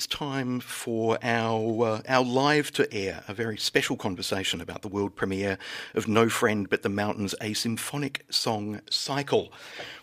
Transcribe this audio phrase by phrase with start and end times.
[0.00, 4.88] It's time for our uh, our live to air, a very special conversation about the
[4.88, 5.58] world premiere
[5.94, 9.52] of No Friend But the Mountains, a symphonic song cycle,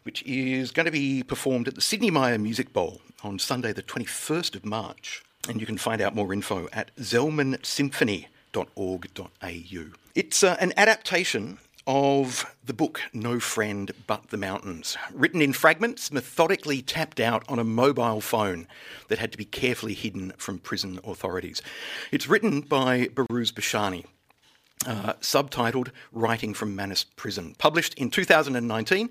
[0.03, 3.81] which is going to be performed at the Sidney Myer Music Bowl on Sunday, the
[3.81, 5.23] 21st of March.
[5.49, 9.85] And you can find out more info at zelmansymphony.org.au.
[10.13, 16.11] It's uh, an adaptation of the book No Friend But the Mountains, written in fragments,
[16.11, 18.67] methodically tapped out on a mobile phone
[19.07, 21.61] that had to be carefully hidden from prison authorities.
[22.11, 24.05] It's written by Behrouz Boochani.
[24.85, 27.55] Uh, subtitled Writing from Manus Prison.
[27.57, 29.09] Published in 2019,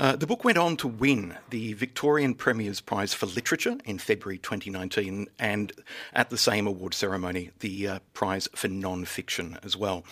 [0.00, 4.38] uh, the book went on to win the Victorian Premier's Prize for Literature in February
[4.38, 5.72] 2019, and
[6.14, 10.04] at the same award ceremony, the uh, Prize for Non Fiction as well.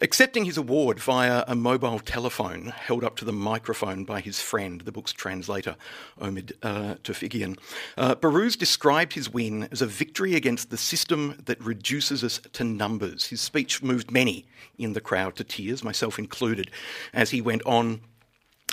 [0.00, 4.80] Accepting his award via a mobile telephone held up to the microphone by his friend,
[4.80, 5.76] the book's translator,
[6.20, 7.56] Omid uh, Tofighian,
[7.96, 12.64] uh, Behrouz described his win as a victory against the system that reduces us to
[12.64, 13.26] numbers.
[13.26, 14.46] His speech moved many
[14.78, 16.70] in the crowd to tears, myself included,
[17.12, 18.00] as he went on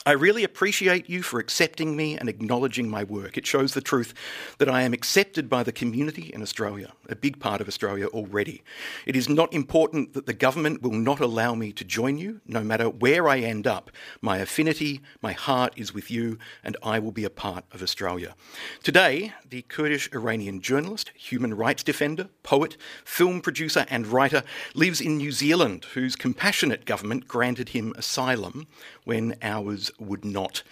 [0.03, 3.38] I really appreciate you for accepting me and acknowledging my work.
[3.38, 4.16] It shows the truth
[4.57, 8.63] that I am accepted by the community in Australia, a big part of Australia already.
[9.05, 12.63] It is not important that the government will not allow me to join you, no
[12.63, 13.91] matter where I end up.
[14.22, 18.33] My affinity, my heart is with you, and I will be a part of Australia.
[18.81, 24.41] Today, the Kurdish Iranian journalist, human rights defender, poet, film producer, and writer
[24.73, 28.66] lives in New Zealand, whose compassionate government granted him asylum
[29.12, 30.64] when ours would not.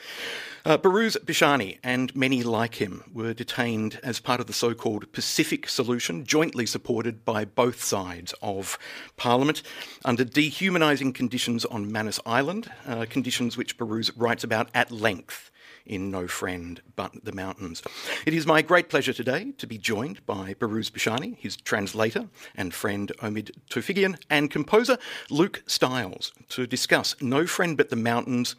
[0.63, 5.11] Uh, Behrouz Boochani and many like him were detained as part of the so called
[5.11, 8.79] Pacific Solution, jointly supported by both sides of
[9.17, 9.61] Parliament,
[10.05, 15.51] under dehumanising conditions on Manus Island, uh, conditions which Behrouz writes about at length
[15.89, 17.83] in No Friend But the Mountains.
[18.25, 22.73] It is my great pleasure today to be joined by Behrouz Boochani, his translator and
[22.73, 24.97] friend Omid Tofighian, and composer
[25.29, 28.55] Luke Styles to discuss No Friend But the Mountains.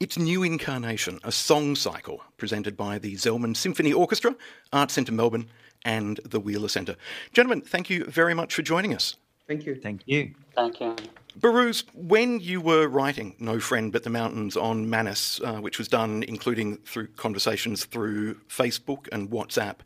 [0.00, 4.34] Its new incarnation, a song cycle presented by the Zelman Symphony Orchestra,
[4.72, 5.48] Art Centre Melbourne,
[5.84, 6.96] and the Wheeler Centre.
[7.32, 9.14] Gentlemen, thank you very much for joining us.
[9.46, 9.76] Thank you.
[9.76, 10.34] Thank you.
[10.56, 10.96] Thank you.
[11.40, 15.88] Behrouz, when you were writing No Friend But the Mountains on Manus, uh, which was
[15.88, 19.76] done including through conversations through Facebook and WhatsApp,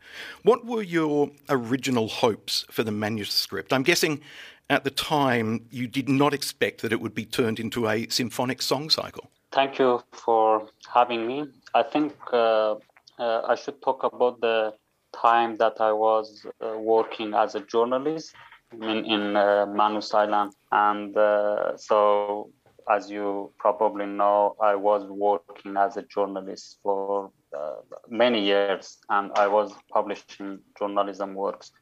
[0.42, 3.72] what were your original hopes for the manuscript?
[3.72, 4.20] I'm guessing
[4.68, 8.60] at the time you did not expect that it would be turned into a symphonic
[8.60, 9.30] song cycle.
[9.50, 11.46] Thank you for having me.
[11.74, 12.74] I think uh,
[13.18, 14.74] uh, I should talk about the
[15.14, 18.34] time that I was uh, working as a journalist
[18.72, 20.52] in, in uh, Manus Island.
[20.72, 22.50] And uh, so,
[22.90, 27.76] as you probably know, I was working as a journalist for uh,
[28.08, 31.72] many years and I was publishing journalism works.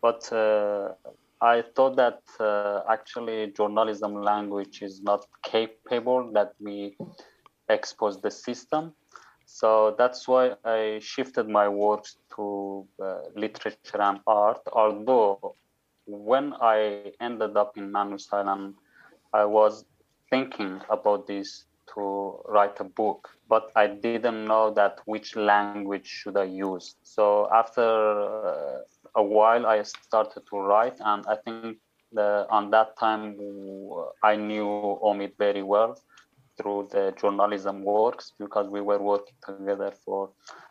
[0.00, 0.92] But uh,
[1.40, 6.96] I thought that uh, actually journalism language is not capable that we
[7.68, 8.94] expose the system.
[9.46, 15.54] So that's why I shifted my works to uh, literature and art, although
[16.06, 18.74] when I ended up in Manus Island,
[19.32, 19.84] I was
[20.30, 26.36] thinking about this to write a book, but I didn't know that which language should
[26.36, 26.96] I use.
[27.02, 28.78] So after uh,
[29.14, 31.78] a while, I started to write, and I think
[32.12, 33.36] the, on that time
[34.22, 35.98] I knew Omid very well
[36.56, 40.30] through the journalism works because we were working together for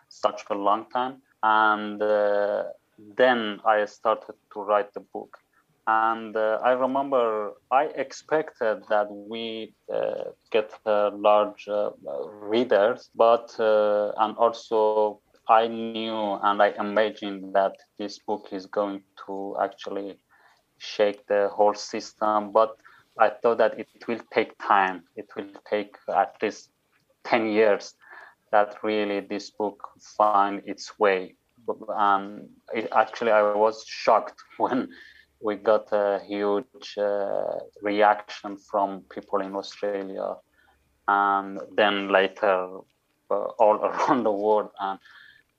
[0.10, 2.02] such a long time, and.
[2.02, 2.64] Uh,
[2.98, 5.38] then I started to write the book.
[5.86, 11.90] And uh, I remember I expected that we uh, get large uh,
[12.42, 15.20] readers, but uh, and also
[15.50, 20.20] I knew and I imagined that this book is going to actually
[20.78, 22.54] shake the whole system.
[22.54, 22.78] But
[23.20, 25.04] I thought that it will take time.
[25.18, 26.70] It will take at least
[27.26, 27.94] 10 years
[28.54, 29.84] that really this book
[30.18, 31.36] find its way
[31.90, 34.90] um, it, actually I was shocked when
[35.42, 40.36] we got a huge uh, reaction from people in Australia,
[41.08, 42.80] and then later
[43.30, 44.70] uh, all around the world.
[44.80, 45.00] And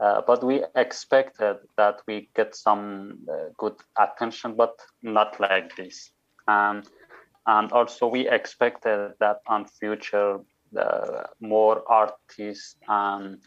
[0.01, 6.11] uh, but we expected that we get some uh, good attention, but not like this.
[6.49, 6.83] Um,
[7.47, 10.41] and also we expected that on future
[10.77, 13.39] uh, more artists and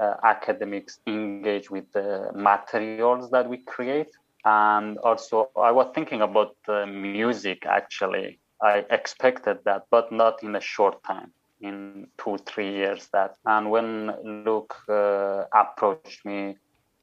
[0.00, 4.10] uh, academics engage with the materials that we create.
[4.44, 8.38] And also, I was thinking about the music actually.
[8.62, 13.08] I expected that, but not in a short time, in two, three years.
[13.12, 16.56] That and when Luke uh, approached me,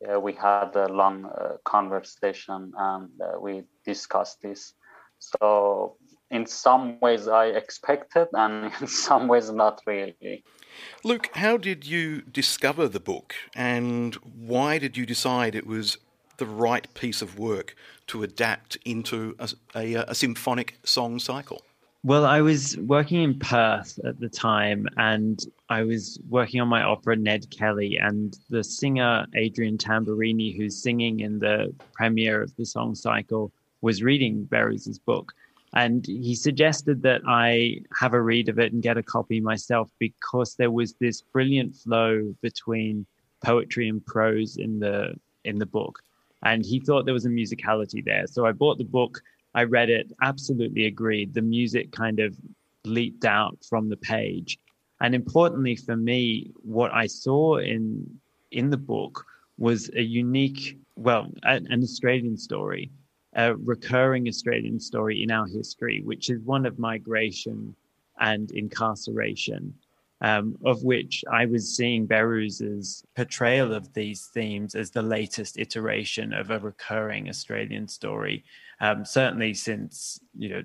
[0.10, 4.74] uh, we had a long uh, conversation and uh, we discussed this.
[5.20, 5.96] So
[6.32, 10.44] in some ways I expected, and in some ways not really.
[11.04, 15.98] Luke, how did you discover the book, and why did you decide it was
[16.38, 17.75] the right piece of work
[18.07, 21.62] to adapt into a, a, a symphonic song cycle?
[22.04, 26.83] Well, I was working in Perth at the time, and I was working on my
[26.83, 32.66] opera Ned Kelly, and the singer Adrian Tamburini, who's singing in the premiere of the
[32.66, 33.51] song cycle,
[33.81, 35.33] was reading Behrouz's book.
[35.75, 39.92] And he suggested that I have a read of it and get a copy myself
[40.00, 43.06] because there was this brilliant flow between
[43.44, 46.00] poetry and prose in the in the book.
[46.44, 48.25] And he thought there was a musicality there.
[48.27, 49.22] So I bought the book,
[49.54, 51.33] I read it, absolutely agreed.
[51.33, 52.38] The music kind of
[52.86, 54.57] leaped out from the page.
[55.01, 58.19] And importantly for me, what I saw in
[58.51, 59.25] in the book
[59.57, 62.92] was a unique, well, an Australian story
[63.36, 67.76] a recurring Australian story in our history, which is one of migration
[68.20, 69.74] and incarceration,
[70.22, 76.34] um, of which I was seeing Behrouz's portrayal of these themes as the latest iteration
[76.34, 78.44] of a recurring Australian story,
[78.80, 80.64] um, certainly since you know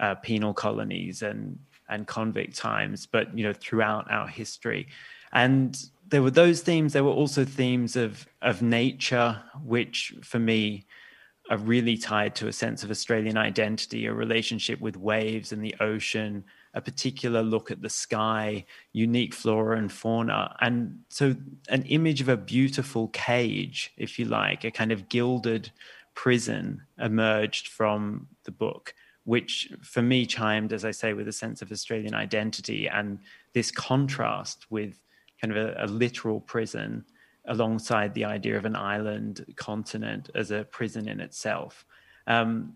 [0.00, 1.58] uh, penal colonies and
[1.90, 4.88] and convict times, but you know throughout our history,
[5.32, 6.94] and there were those themes.
[6.94, 10.86] There were also themes of of nature, which for me
[11.50, 15.74] are really tied to a sense of Australian identity, a relationship with waves and the
[15.80, 20.54] ocean, a particular look at the sky, unique flora and fauna.
[20.60, 21.34] And so,
[21.68, 25.70] an image of a beautiful cage, if you like, a kind of gilded
[26.14, 31.62] prison emerged from the book, which for me chimed, as I say, with a sense
[31.62, 33.18] of Australian identity and
[33.54, 35.00] this contrast with
[35.40, 37.04] kind of a, a literal prison
[37.48, 41.84] alongside the idea of an island continent as a prison in itself.
[42.26, 42.74] Um,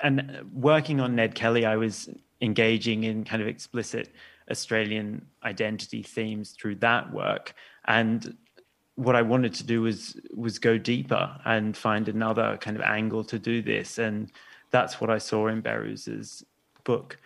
[0.00, 2.08] and working on Ned Kelly, I was
[2.40, 4.12] engaging in kind of explicit
[4.50, 7.54] Australian identity themes through that work.
[7.86, 8.36] And
[8.94, 13.24] what I wanted to do was was go deeper and find another kind of angle
[13.24, 13.98] to do this.
[13.98, 14.30] And
[14.70, 16.44] that's what I saw in Behrouz's
[16.84, 17.18] book,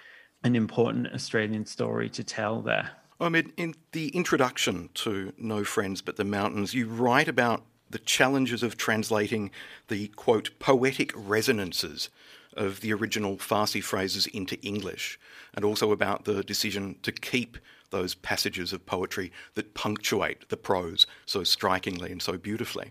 [0.45, 2.91] an important Australian story to tell there.
[3.23, 8.65] Omid, in the introduction to No Friends But the Mountains, you write about the challenges
[8.65, 9.53] of translating
[9.87, 12.11] the quote poetic resonances
[12.57, 15.21] of the original Farsi phrases into English,
[15.55, 17.59] and also about the decision to keep
[17.93, 22.91] those passages of poetry that punctuate the prose so strikingly and so beautifully.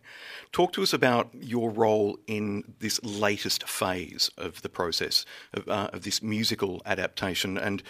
[0.54, 5.90] Talk to us about your role in this latest phase of the process of, uh,
[5.92, 7.84] of this musical adaptation and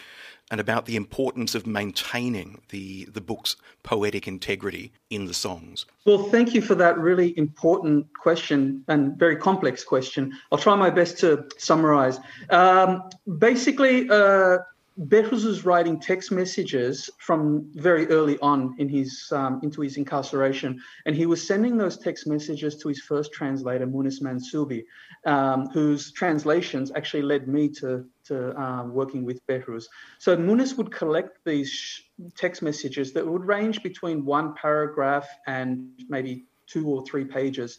[0.51, 5.85] and about the importance of maintaining the, the book's poetic integrity in the songs.
[6.05, 10.33] Well, thank you for that really important question and very complex question.
[10.51, 12.19] I'll try my best to summarize.
[12.49, 14.57] Um, basically, uh,
[14.99, 20.81] Behrouz was writing text messages from very early on in his um, into his incarceration,
[21.05, 24.83] and he was sending those text messages to his first translator, Moones Mansoubi,
[25.25, 29.85] um, whose translations actually led me to to um, working with Behrouz.
[30.19, 32.03] So Munis would collect these
[32.35, 37.77] text messages that would range between one paragraph and maybe two or three pages.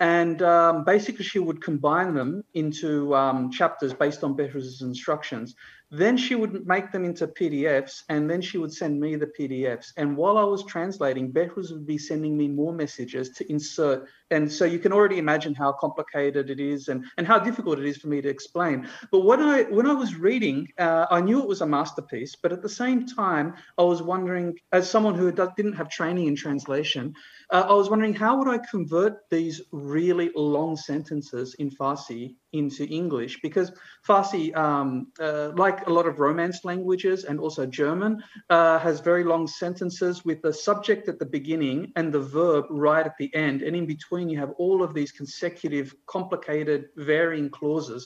[0.00, 5.54] And um, basically, she would combine them into um, chapters based on Behrouz's instructions.
[5.96, 9.92] Then she would make them into PDFs and then she would send me the PDFs.
[9.96, 14.08] And while I was translating, Behrouz would be sending me more messages to insert.
[14.32, 17.84] And so you can already imagine how complicated it is and, and how difficult it
[17.84, 18.88] is for me to explain.
[19.12, 22.34] But when I when I was reading, uh, I knew it was a masterpiece.
[22.34, 26.34] But at the same time, I was wondering, as someone who didn't have training in
[26.34, 27.14] translation,
[27.54, 32.84] uh, I was wondering how would I convert these really long sentences in Farsi into
[32.86, 33.40] English?
[33.42, 33.70] Because
[34.04, 38.20] Farsi, um, uh, like a lot of Romance languages and also German,
[38.50, 43.06] uh, has very long sentences with the subject at the beginning and the verb right
[43.06, 43.62] at the end.
[43.62, 48.04] And in between, you have all of these consecutive, complicated, varying clauses.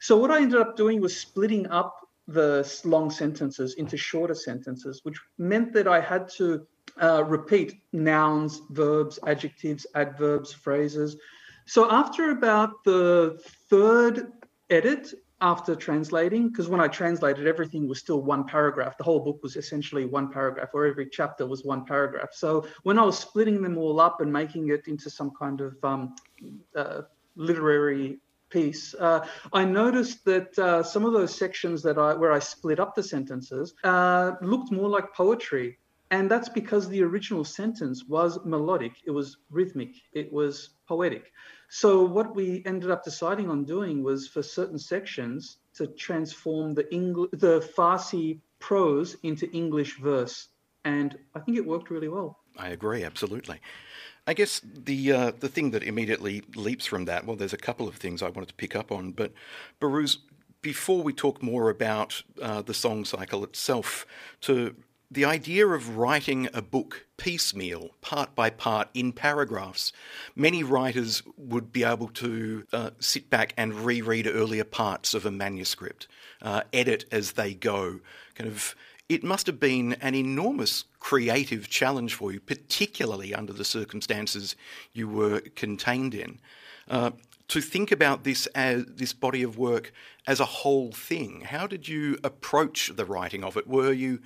[0.00, 1.94] So what I ended up doing was splitting up
[2.28, 6.66] the long sentences into shorter sentences, which meant that I had to
[7.00, 11.16] uh, repeat nouns, verbs, adjectives, adverbs, phrases.
[11.66, 14.32] So after about the third
[14.68, 18.98] edit, after translating because when I translated, everything was still one paragraph.
[18.98, 22.30] The whole book was essentially one paragraph, or every chapter was one paragraph.
[22.32, 25.76] So when I was splitting them all up and making it into some kind of
[25.84, 26.16] um,
[26.74, 27.02] uh,
[27.36, 28.18] literary
[28.50, 32.80] piece, uh, I noticed that uh, some of those sections that I where I split
[32.80, 35.78] up the sentences uh, looked more like poetry.
[36.10, 41.32] And that's because the original sentence was melodic, it was rhythmic, it was poetic.
[41.68, 46.90] So what we ended up deciding on doing was for certain sections to transform the
[46.92, 50.48] English, the Farsi prose into English verse,
[50.84, 52.38] and I think it worked really well.
[52.56, 53.60] I agree, absolutely.
[54.28, 57.88] I guess the uh, the thing that immediately leaps from that, well, there's a couple
[57.88, 59.32] of things I wanted to pick up on, but
[59.80, 60.18] Behrouz,
[60.60, 64.04] before we talk more about uh, the song cycle itself,
[64.42, 64.76] to
[65.10, 69.94] the idea of writing a book piecemeal, part by part, in paragraphs.
[70.36, 75.30] Many writers would be able to uh, sit back and reread earlier parts of a
[75.30, 76.06] manuscript,
[76.42, 78.00] uh, edit as they go.
[78.34, 78.74] Kind of,
[79.08, 84.56] it must have been an enormous creative challenge for you, particularly under the circumstances
[84.92, 86.40] you were contained in.
[86.88, 87.10] Uh,
[87.48, 89.92] to think about this as this body of work
[90.26, 91.40] as a whole thing.
[91.42, 93.66] How did you approach the writing of it?
[93.66, 94.20] Were you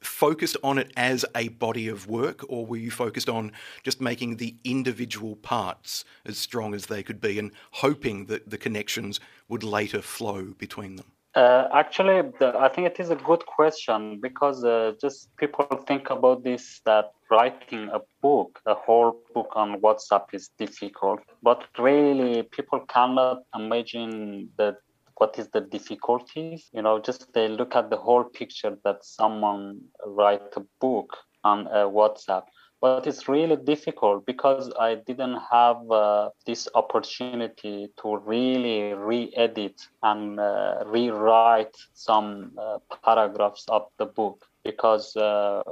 [0.00, 3.52] focused on it as a body of work, or were you focused on
[3.82, 8.58] just making the individual parts as strong as they could be and hoping that the
[8.58, 9.18] connections
[9.48, 11.06] would later flow between them?
[11.34, 16.10] Uh, actually, the, I think it is a good question because uh, just people think
[16.10, 22.44] about this that writing a book, a whole book on WhatsApp is difficult, but really
[22.44, 24.76] people cannot imagine that
[25.16, 26.68] what is the difficulties.
[26.72, 31.66] You know just they look at the whole picture that someone write a book on
[31.66, 32.44] uh, whatsapp
[32.84, 40.38] but it's really difficult because i didn't have uh, this opportunity to really re-edit and
[40.38, 45.62] uh, rewrite some uh, paragraphs of the book because uh,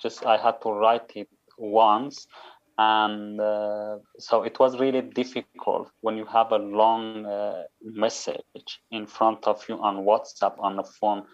[0.00, 2.28] just i had to write it once
[2.78, 9.08] and uh, so it was really difficult when you have a long uh, message in
[9.08, 11.24] front of you on whatsapp on the phone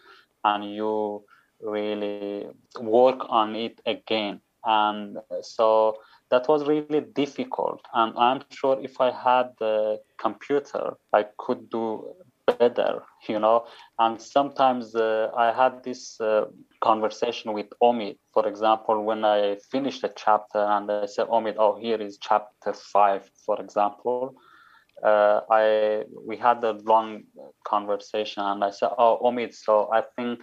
[0.44, 1.22] and you
[1.60, 2.46] really
[2.80, 5.96] work on it again and so
[6.30, 7.80] that was really difficult.
[7.94, 12.04] And i'm sure if i had the computer i could do
[12.46, 13.66] better you know?
[13.98, 16.46] And sometimes uh, i had this uh,
[16.80, 18.18] conversation with omid.
[18.34, 22.72] For example when i finished a chapter and i said omid oh here is chapter
[22.72, 24.34] 5 for example
[25.04, 27.24] uh, i we had a long
[27.64, 30.40] conversation and i said oh omid so i think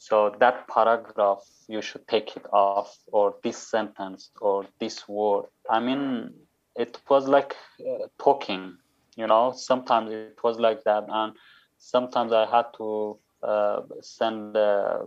[0.00, 5.44] so that paragraph you should take it off or this sentence or this word.
[5.70, 6.32] I mean
[6.74, 8.76] it was like uh, talking
[9.16, 9.52] you know?
[9.54, 11.34] Sometimes it was like that and
[11.78, 14.98] sometimes i had to uh, send uh,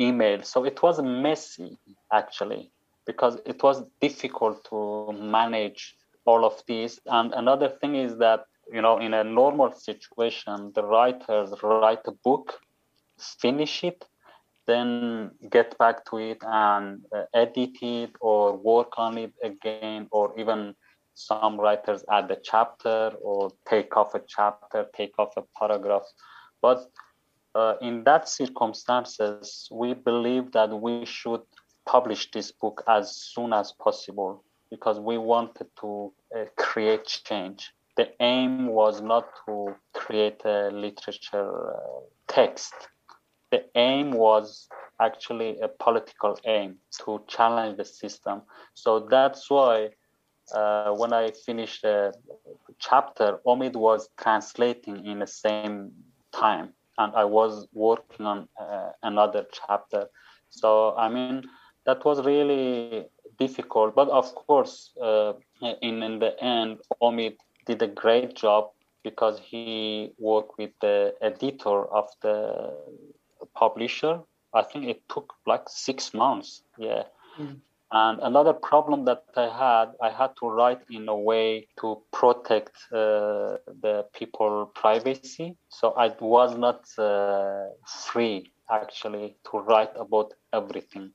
[0.00, 0.42] email.
[0.42, 1.78] So it was messy
[2.12, 2.70] actually
[3.06, 7.00] because it was difficult to manage all of these.
[7.06, 12.12] And another thing is that you know in a normal situation the writers write a
[12.12, 12.60] book
[13.22, 14.04] finish it
[14.66, 20.38] then get back to it and uh, edit it or work on it again or
[20.38, 20.74] even
[21.14, 26.04] some writers add a chapter or take off a chapter, take off a paragraph.
[26.60, 26.86] But
[27.54, 31.42] uh, in that circumstances, we believe that we should
[31.84, 37.72] publish this book as soon as possible because we wanted to uh, create change.
[37.96, 42.72] The aim was not to create a literature uh, text.
[43.52, 44.68] The aim was
[45.00, 48.42] actually a political aim to challenge the system.
[48.74, 49.90] So that's why
[50.54, 52.12] uh, when I finished the
[52.78, 55.92] chapter, Omid was translating in the same
[56.32, 60.08] time, and I was working on uh, another chapter.
[60.50, 61.44] So, I mean,
[61.86, 63.06] that was really
[63.38, 63.94] difficult.
[63.94, 68.70] But of course, uh, in, in the end, Omid did a great job
[69.02, 72.72] because he worked with the editor of the
[73.54, 74.20] publisher.
[74.54, 76.62] I think it took like six months.
[76.78, 77.04] Yeah.
[77.38, 77.60] Mm.
[77.94, 82.72] And another problem that I had, I had to write in a way to protect
[82.90, 85.56] uh, the people privacy.
[85.68, 91.12] So I was not uh, free actually to write about everything.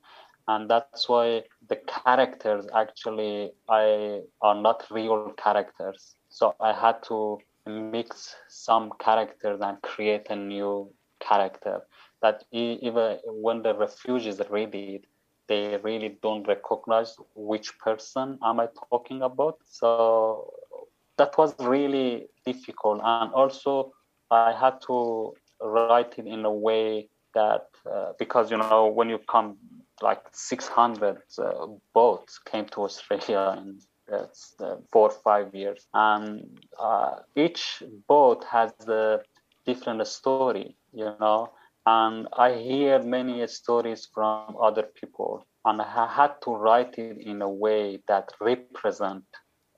[0.47, 6.15] And that's why the characters actually I are not real characters.
[6.29, 11.81] So I had to mix some characters and create a new character
[12.21, 15.05] that even when the refugees read it,
[15.47, 19.57] they really don't recognize which person am I talking about.
[19.65, 20.53] So
[21.17, 23.01] that was really difficult.
[23.03, 23.93] And also
[24.31, 29.19] I had to write it in a way that uh, because you know when you
[29.29, 29.57] come
[30.01, 33.79] like 600 uh, boats came to Australia in
[34.11, 39.19] uh, four or five years, and uh, each boat has a
[39.65, 41.51] different story, you know.
[41.87, 47.41] And I hear many stories from other people, and I had to write it in
[47.41, 49.23] a way that represent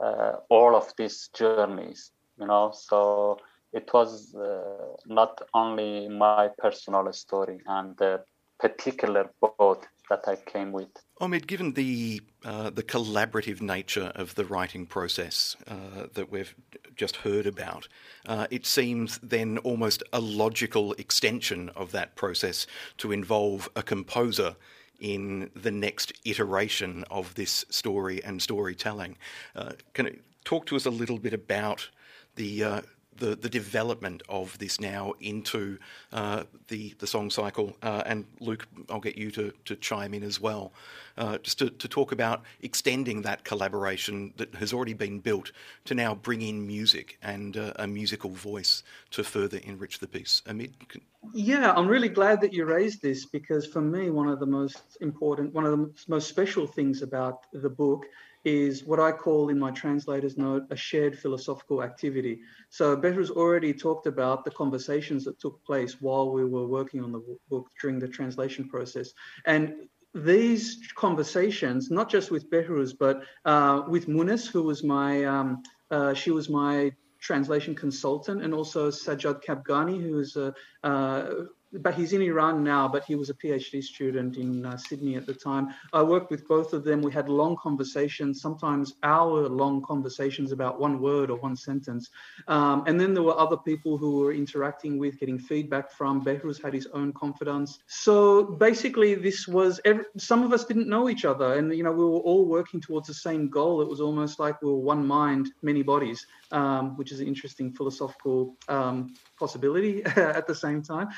[0.04, 2.72] uh, all of these journeys, you know.
[2.74, 3.38] So
[3.74, 8.24] it was uh, not only my personal story and the
[8.60, 10.90] particular boat that I came with.
[11.22, 16.56] Omid, given the uh, the collaborative nature of the writing process uh, that we've
[16.96, 17.88] just heard about,
[18.26, 24.56] uh, it seems then almost a logical extension of that process to involve a composer
[25.00, 29.18] in the next iteration of this story and storytelling.
[29.56, 31.90] Uh, can you talk to us a little bit about
[32.36, 32.82] the uh,
[33.20, 35.78] the, the development of this now into
[36.12, 37.76] uh, the the song cycle.
[37.82, 40.72] Uh, and Luke, I'll get you to, to chime in as well,
[41.18, 45.52] uh, just to, to talk about extending that collaboration that has already been built
[45.86, 50.42] to now bring in music and uh, a musical voice to further enrich the piece.
[50.46, 51.02] Can...
[51.34, 54.98] Yeah, I'm really glad that you raised this because for me, one of the most
[55.02, 58.06] important, one of the most special things about the book
[58.46, 62.40] is what I call in my translator's note a shared philosophical activity.
[62.70, 67.12] So Behrouz already talked about the conversations that took place while we were working on
[67.12, 69.14] the book during the translation process.
[69.46, 75.62] And these conversations, not just with Behrouz, but uh, with Moones, who was my, um,
[75.92, 80.54] uh, she was my translation consultant, and also Sajad Kabgani, who is a,
[80.84, 81.32] uh,
[81.74, 85.26] but he's in Iran now, but he was a PhD student in uh, Sydney at
[85.26, 85.70] the time.
[85.94, 87.02] I worked with both of them.
[87.02, 92.10] We had long conversations, sometimes hour long conversations about one word or one sentence.
[92.48, 96.24] Um, and then there were other people who were interacting with, getting feedback from.
[96.24, 97.80] Behrouz had his own confidants.
[97.88, 101.92] So basically, this was every, some of us didn't know each other, and you know
[101.92, 103.82] we were all working towards the same goal.
[103.82, 107.72] It was almost like we were one mind, many bodies, um, which is an interesting
[107.72, 111.10] philosophical um, possibility at the same time.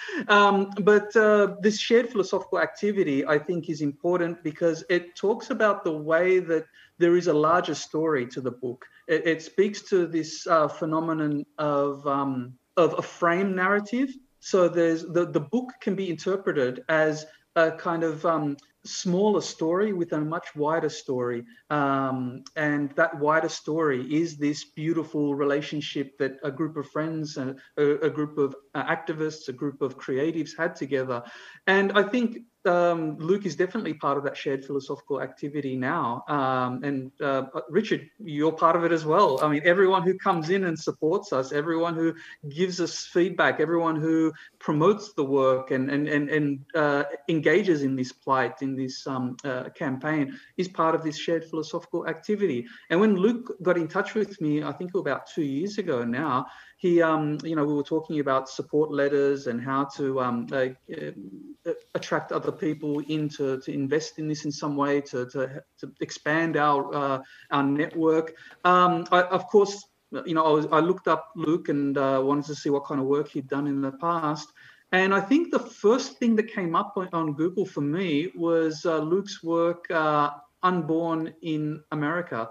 [0.41, 5.83] Um, but uh, this shared philosophical activity, I think, is important because it talks about
[5.83, 6.65] the way that
[6.97, 8.85] there is a larger story to the book.
[9.07, 14.09] It, it speaks to this uh, phenomenon of um, of a frame narrative.
[14.39, 17.25] So there's the the book can be interpreted as
[17.55, 21.43] a kind of um, smaller story with a much wider story.
[21.69, 27.55] Um, and that wider story is this beautiful relationship that a group of friends, a,
[27.77, 31.23] a group of uh, activists, a group of creatives had together.
[31.67, 36.23] And I think um, Luke is definitely part of that shared philosophical activity now.
[36.27, 39.39] Um, and uh, Richard, you're part of it as well.
[39.43, 42.13] I mean, everyone who comes in and supports us, everyone who
[42.49, 47.95] gives us feedback, everyone who promotes the work and and and, and uh, engages in
[47.95, 52.65] this plight, in this um, uh, campaign, is part of this shared philosophical activity.
[52.89, 56.47] And when Luke got in touch with me, I think about two years ago now,
[56.81, 60.69] he, um, you know, we were talking about support letters and how to um, uh,
[60.91, 65.91] uh, attract other people in to, invest in this in some way to, to, to
[65.99, 68.33] expand our uh, our network.
[68.65, 69.85] Um, I, of course,
[70.25, 72.99] you know, I, was, I looked up Luke and uh, wanted to see what kind
[72.99, 74.51] of work he'd done in the past.
[74.91, 78.87] And I think the first thing that came up on, on Google for me was
[78.87, 79.85] uh, Luke's work,
[80.63, 82.49] Unborn in America.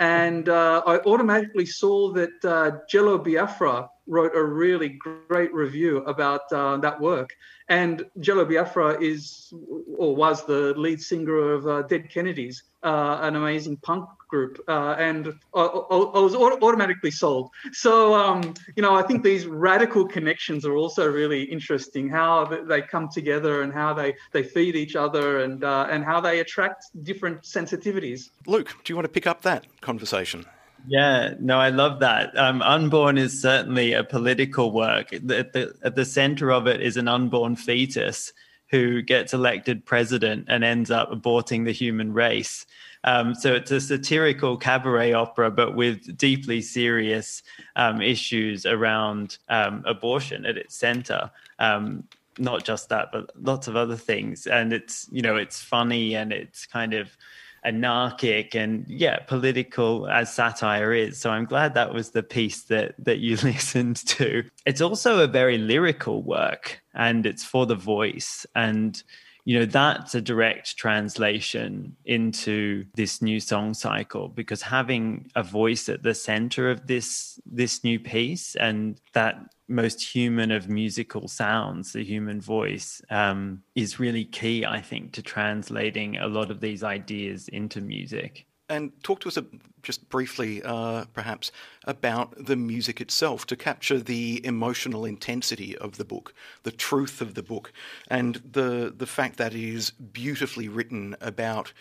[0.00, 6.52] And uh, I automatically saw that uh, Jello Biafra wrote a really great review about
[6.52, 7.30] uh, that work.
[7.68, 9.52] And Jello Biafra is
[9.96, 14.96] or was the lead singer of uh, Dead Kennedys, uh, an amazing punk group, uh,
[14.98, 17.50] and I, I, was automatically sold.
[17.72, 22.08] So, um, you know, I think these radical connections are also really interesting.
[22.08, 26.18] How they come together and how they, they feed each other and uh, and how
[26.20, 28.30] they attract different sensitivities.
[28.46, 30.46] Luke, do you want to pick up that conversation?
[30.88, 32.36] Yeah, no, I love that.
[32.36, 35.12] Um, unborn is certainly a political work.
[35.12, 38.32] At the, at the center of it is an unborn fetus
[38.72, 42.66] who gets elected president and ends up aborting the human race.
[43.04, 47.42] Um, so it's a satirical cabaret opera, but with deeply serious
[47.76, 51.30] um, issues around um, abortion at its center.
[51.58, 52.04] Um,
[52.38, 54.46] not just that, but lots of other things.
[54.46, 57.16] And it's you know it's funny and it's kind of
[57.64, 62.92] anarchic and yeah political as satire is so i'm glad that was the piece that
[62.98, 68.44] that you listened to it's also a very lyrical work and it's for the voice
[68.56, 69.04] and
[69.44, 75.88] you know that's a direct translation into this new song cycle because having a voice
[75.88, 79.36] at the center of this this new piece and that
[79.68, 85.22] most human of musical sounds, the human voice, um, is really key, I think, to
[85.22, 88.46] translating a lot of these ideas into music.
[88.72, 89.38] And talk to us
[89.82, 91.52] just briefly, uh, perhaps,
[91.84, 96.32] about the music itself to capture the emotional intensity of the book,
[96.62, 97.72] the truth of the book,
[98.08, 101.72] and the the fact that it is beautifully written about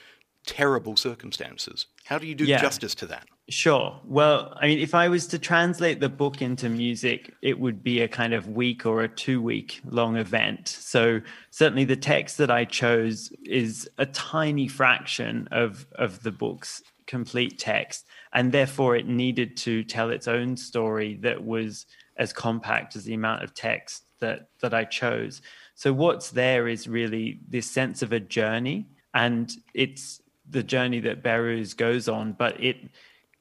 [0.46, 1.86] terrible circumstances.
[2.06, 2.60] How do you do yeah.
[2.60, 3.28] justice to that?
[3.52, 4.00] Sure.
[4.06, 8.00] Well, I mean, if I was to translate the book into music, it would be
[8.00, 10.70] a kind of week or a two week long event.
[10.70, 16.82] So, certainly the text that I chose is a tiny fraction of, of the book's
[17.08, 18.06] complete text.
[18.32, 23.16] And therefore, it needed to tell its own story that was as compact as the
[23.16, 25.42] amount of text that, that I chose.
[25.76, 28.88] So, what's there is really this sense of a journey.
[29.14, 32.78] And it's the journey that Behrouz goes on, but it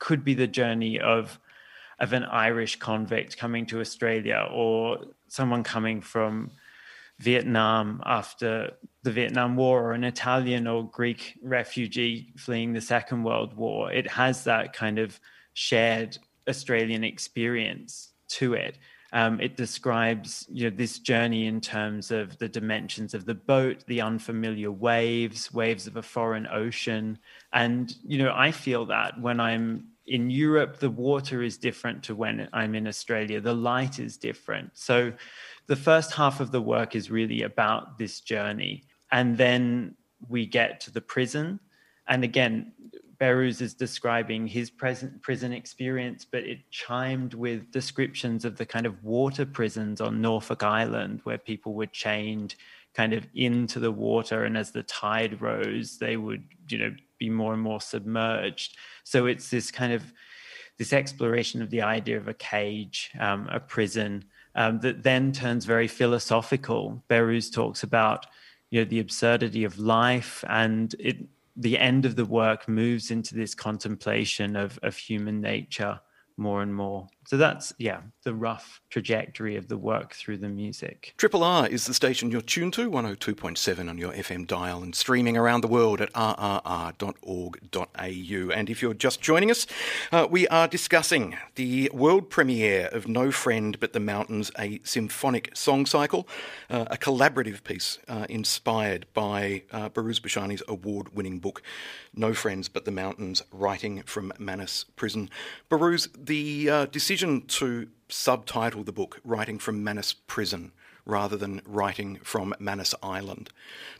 [0.01, 1.39] could be the journey of
[2.01, 6.51] of an Irish convict coming to Australia or someone coming from
[7.19, 13.55] Vietnam after the Vietnam War or an Italian or Greek refugee fleeing the Second World
[13.55, 13.93] War.
[13.93, 15.21] It has that kind of
[15.53, 16.17] shared
[16.49, 18.79] Australian experience to it.
[19.13, 23.85] Um, it describes you know this journey in terms of the dimensions of the boat,
[23.87, 27.19] the unfamiliar waves, waves of a foreign ocean,
[27.53, 32.15] and you know I feel that when I'm in Europe, the water is different to
[32.17, 33.41] when I'm in Australia.
[33.41, 34.73] The light is different.
[34.75, 35.13] So
[35.69, 39.95] the first half of the work is really about this journey, and then
[40.29, 41.61] we get to the prison,
[42.09, 42.73] and again
[43.21, 48.87] Behrouz is describing his present prison experience, but it chimed with descriptions of the kind
[48.87, 52.55] of water prisons on Norfolk Island where people were chained
[52.95, 57.31] kind of into the water and as the tide rose they would you know be
[57.31, 60.13] more and more submerged so it's this kind of
[60.79, 64.25] this exploration of the idea of a cage um, a prison
[64.57, 68.27] um, that then turns very philosophical Behrouz talks about
[68.71, 71.19] you know the absurdity of life and it
[71.57, 76.01] the end of the work moves into this contemplation of, of human nature
[76.37, 77.07] more and more.
[77.31, 81.15] So that's, yeah, the rough trajectory of the work through the music.
[81.17, 85.37] Triple R is the station you're tuned to, 102.7 on your FM dial and streaming
[85.37, 86.99] around the world at rrr.org.au.
[88.51, 89.69] And if you're just joining us,
[90.11, 95.57] uh, we are discussing the world premiere of No Friend But the Mountains, a symphonic
[95.57, 96.27] song cycle,
[96.69, 101.63] uh, a collaborative piece uh, inspired by uh, Behrouz Boochani's award winning book,
[102.13, 105.31] No Friends But the Mountains, Writing from Manus Prison.
[105.71, 106.87] Behrouz, the uh,
[107.21, 110.73] decision to subtitle the book Writing from Manus Prison
[111.05, 113.51] rather than writing from Manus Island.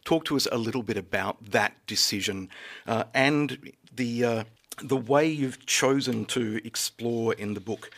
[0.07, 2.49] Talk to us a little bit about that decision
[2.87, 4.45] uh, and the uh,
[4.83, 7.91] the way you've chosen to explore in the book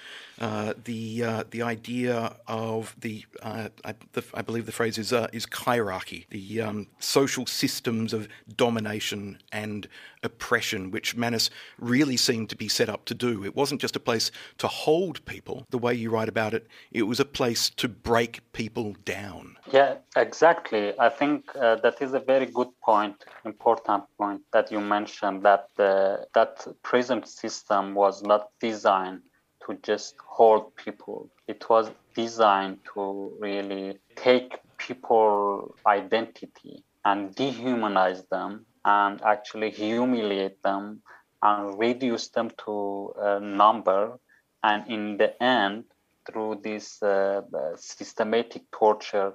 [0.42, 5.12] uh, the uh, the idea of the, uh, I, the, I, believe the phrase is
[5.12, 8.26] uh, is hierarchy, the um, social systems of
[8.56, 9.86] domination and
[10.24, 13.44] oppression, which Manus really seemed to be set up to do.
[13.44, 15.64] It wasn't just a place to hold people.
[15.70, 19.56] The way you write about it, it was a place to break people down.
[19.70, 20.92] Yeah, exactly.
[20.98, 25.44] I think uh, that is a very good point, important point that you mentioned.
[25.44, 29.22] That that prison system was not designed
[29.66, 31.30] to just hold people.
[31.46, 41.02] It was designed to really take people identity and dehumanize them and actually humiliate them
[41.42, 44.18] and reduce them to a number
[44.62, 45.84] and in the end
[46.26, 47.40] through this uh,
[47.76, 49.32] systematic torture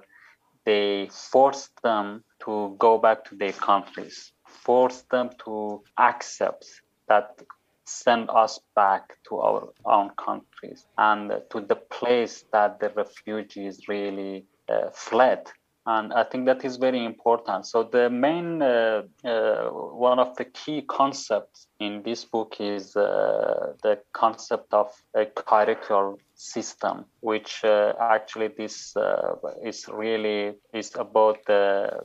[0.64, 6.64] they forced them to go back to their countries forced them to accept
[7.08, 7.42] that
[7.88, 14.44] send us back to our own countries and to the place that the refugees really
[14.68, 15.50] uh, fled
[15.88, 17.64] and I think that is very important.
[17.64, 19.70] So the main uh, uh,
[20.10, 26.18] one of the key concepts in this book is uh, the concept of a hierarchical
[26.34, 32.04] system, which uh, actually this uh, is really is about the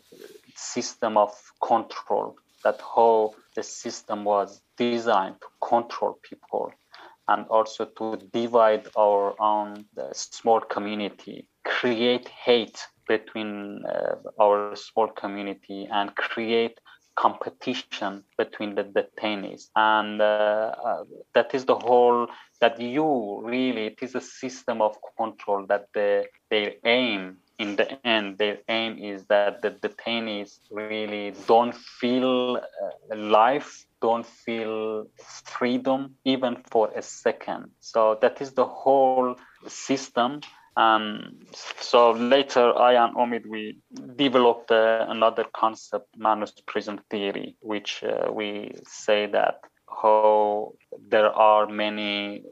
[0.56, 6.72] system of control that how the system was designed to control people
[7.28, 15.88] and also to divide our own small community, create hate between uh, our small community,
[15.92, 16.80] and create
[17.16, 19.70] competition between the detainees.
[19.76, 22.28] And uh, uh, that is the whole
[22.60, 27.88] that you really, it is a system of control that the, their aim in the
[28.16, 33.72] end, their aim is that the detainees really don't feel uh, life,
[34.02, 35.06] don't feel
[35.56, 36.00] freedom,
[36.34, 37.62] even for a second.
[37.80, 39.36] So that is the whole
[39.68, 40.42] system.
[40.76, 41.46] And
[41.92, 42.00] so
[42.36, 43.64] later, I and Omid we
[44.16, 48.48] developed uh, another concept, Manus prison theory, which uh, we
[49.06, 49.56] say that
[50.02, 50.74] how
[51.14, 52.44] there are many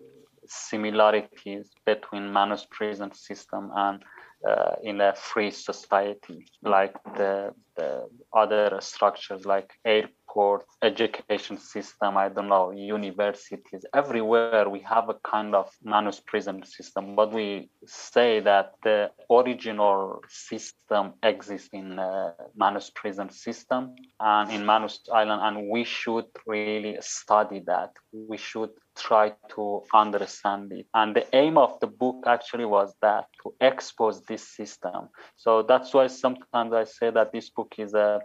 [0.70, 4.04] similarities between Manus prison system and
[4.48, 12.30] uh, in a free society, like the, the other structures like airport, education system, I
[12.30, 17.16] don't know, universities, everywhere we have a kind of Manus prison system.
[17.16, 24.66] But we say that the original system exists in uh, Manus prison system and in
[24.66, 27.92] Manus Island, and we should really study that.
[28.12, 30.88] We should try to understand it.
[30.94, 35.10] And the aim of the book actually was that to expose this system.
[35.36, 38.22] So that's why sometimes I say that this book is a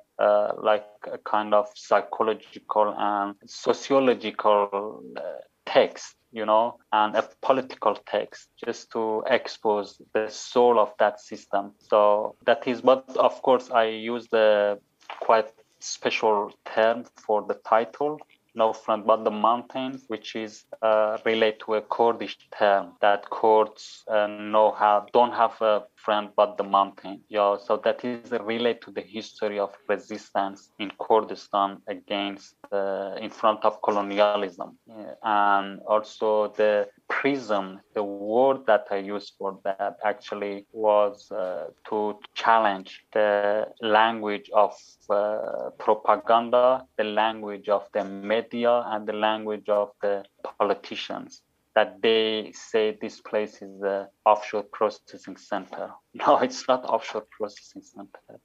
[0.62, 5.22] like a kind of psychological and sociological uh,
[5.66, 11.72] text you know, and a political text just to expose the soul of that system.
[11.78, 14.78] So that is what, of course, I use the
[15.20, 15.50] quite
[15.80, 18.18] special term for the title
[18.56, 24.04] no friend but the mountain, which is uh, related to a Kurdish term that Kurds
[24.08, 27.20] uh, know how don't have a friend but the mountain.
[27.28, 33.30] Yeah, so that is related to the history of resistance in Kurdistan against uh, in
[33.30, 35.14] front of colonialism, yeah.
[35.22, 37.80] and also the prism.
[37.94, 44.72] The word that I used for that actually was uh, to challenge the language of
[45.10, 50.24] uh, propaganda, the language of the media, and the language of the
[50.58, 51.42] politicians
[51.74, 55.90] that they say this place is the offshore processing center.
[56.14, 58.40] No, it's not offshore processing center.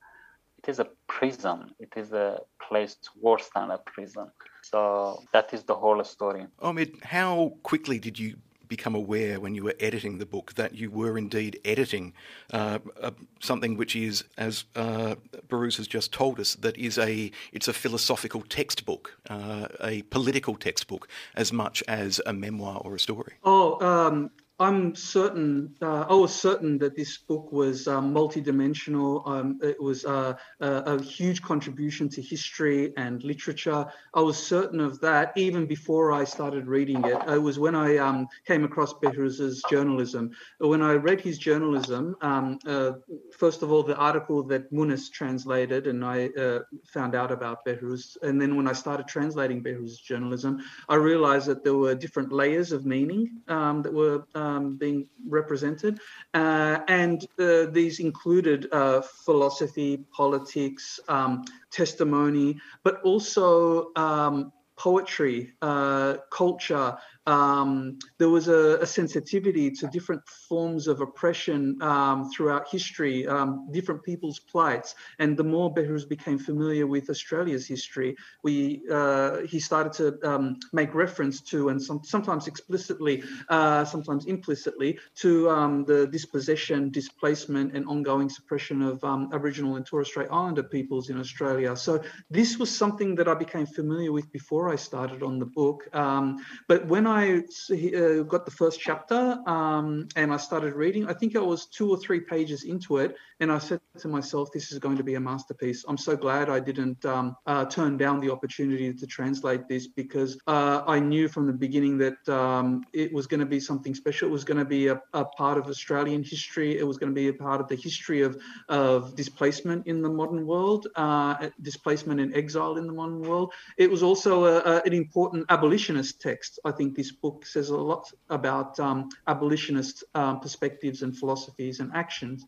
[0.60, 1.72] It is a prison.
[1.80, 4.28] It is a place worse than a prison.
[4.62, 6.46] So that is the whole story.
[6.62, 8.36] Omid, how quickly did you
[8.72, 12.14] become aware when you were editing the book that you were indeed editing
[12.54, 15.16] uh, uh, something which is, as uh,
[15.52, 21.10] has just told us, that is a it's a philosophical textbook, uh, a political textbook,
[21.36, 23.34] as much as a memoir or a story.
[23.44, 24.32] Oh, um,
[24.62, 29.28] I'm certain, uh, I was certain that this book was um, multidimensional.
[29.28, 33.88] Um, it was uh, a, a, huge contribution to history and literature.
[34.14, 37.18] I was certain of that even before I started reading it.
[37.28, 40.30] It was when I um, came across Behrouz's journalism.
[40.60, 42.92] When I read his journalism, um, uh,
[43.36, 48.16] first of all, the article that Moones translated, and I uh, found out about Behrouz.
[48.22, 52.72] And then when I started translating Behrouz's journalism, I realized that there were different layers
[52.72, 56.00] of meaning um, that were uh, um, being represented.
[56.34, 66.16] Uh, and uh, these included uh, philosophy, politics, um, testimony, but also um, poetry, uh,
[66.32, 73.28] culture, um, there was a, a, sensitivity to different forms of oppression um, throughout history,
[73.28, 74.96] um, different people's plights.
[75.20, 80.58] And the more Behrouz became familiar with Australia's history, we uh, he started to um,
[80.74, 87.76] make reference to, and some, sometimes explicitly, uh, sometimes implicitly, to um, the dispossession, displacement,
[87.76, 91.76] and ongoing suppression of um, Aboriginal and Torres Strait Islander peoples in Australia.
[91.76, 95.88] So this was something that I became familiar with before I started on the book.
[95.92, 101.36] but when I uh, got the first chapter um, and I started reading, I think
[101.36, 104.80] I was two or three pages into it, and I said to myself, "This is
[104.80, 108.32] going to be a masterpiece." I'm so glad I didn't um, uh, turn down the
[108.32, 113.26] opportunity to translate this because uh, I knew from the beginning that um, it was
[113.28, 114.28] going to be something special.
[114.28, 116.78] It was going to be a, a, part of Australian history.
[116.78, 120.10] It was going to be a part of the history of of displacement in the
[120.10, 123.54] modern world, uh, displacement and exile in the modern world.
[123.78, 126.60] It was also a, a, an important abolitionist text.
[126.64, 131.90] I think this book says a lot about um, abolitionist um, perspectives and philosophies and
[131.96, 132.46] actions,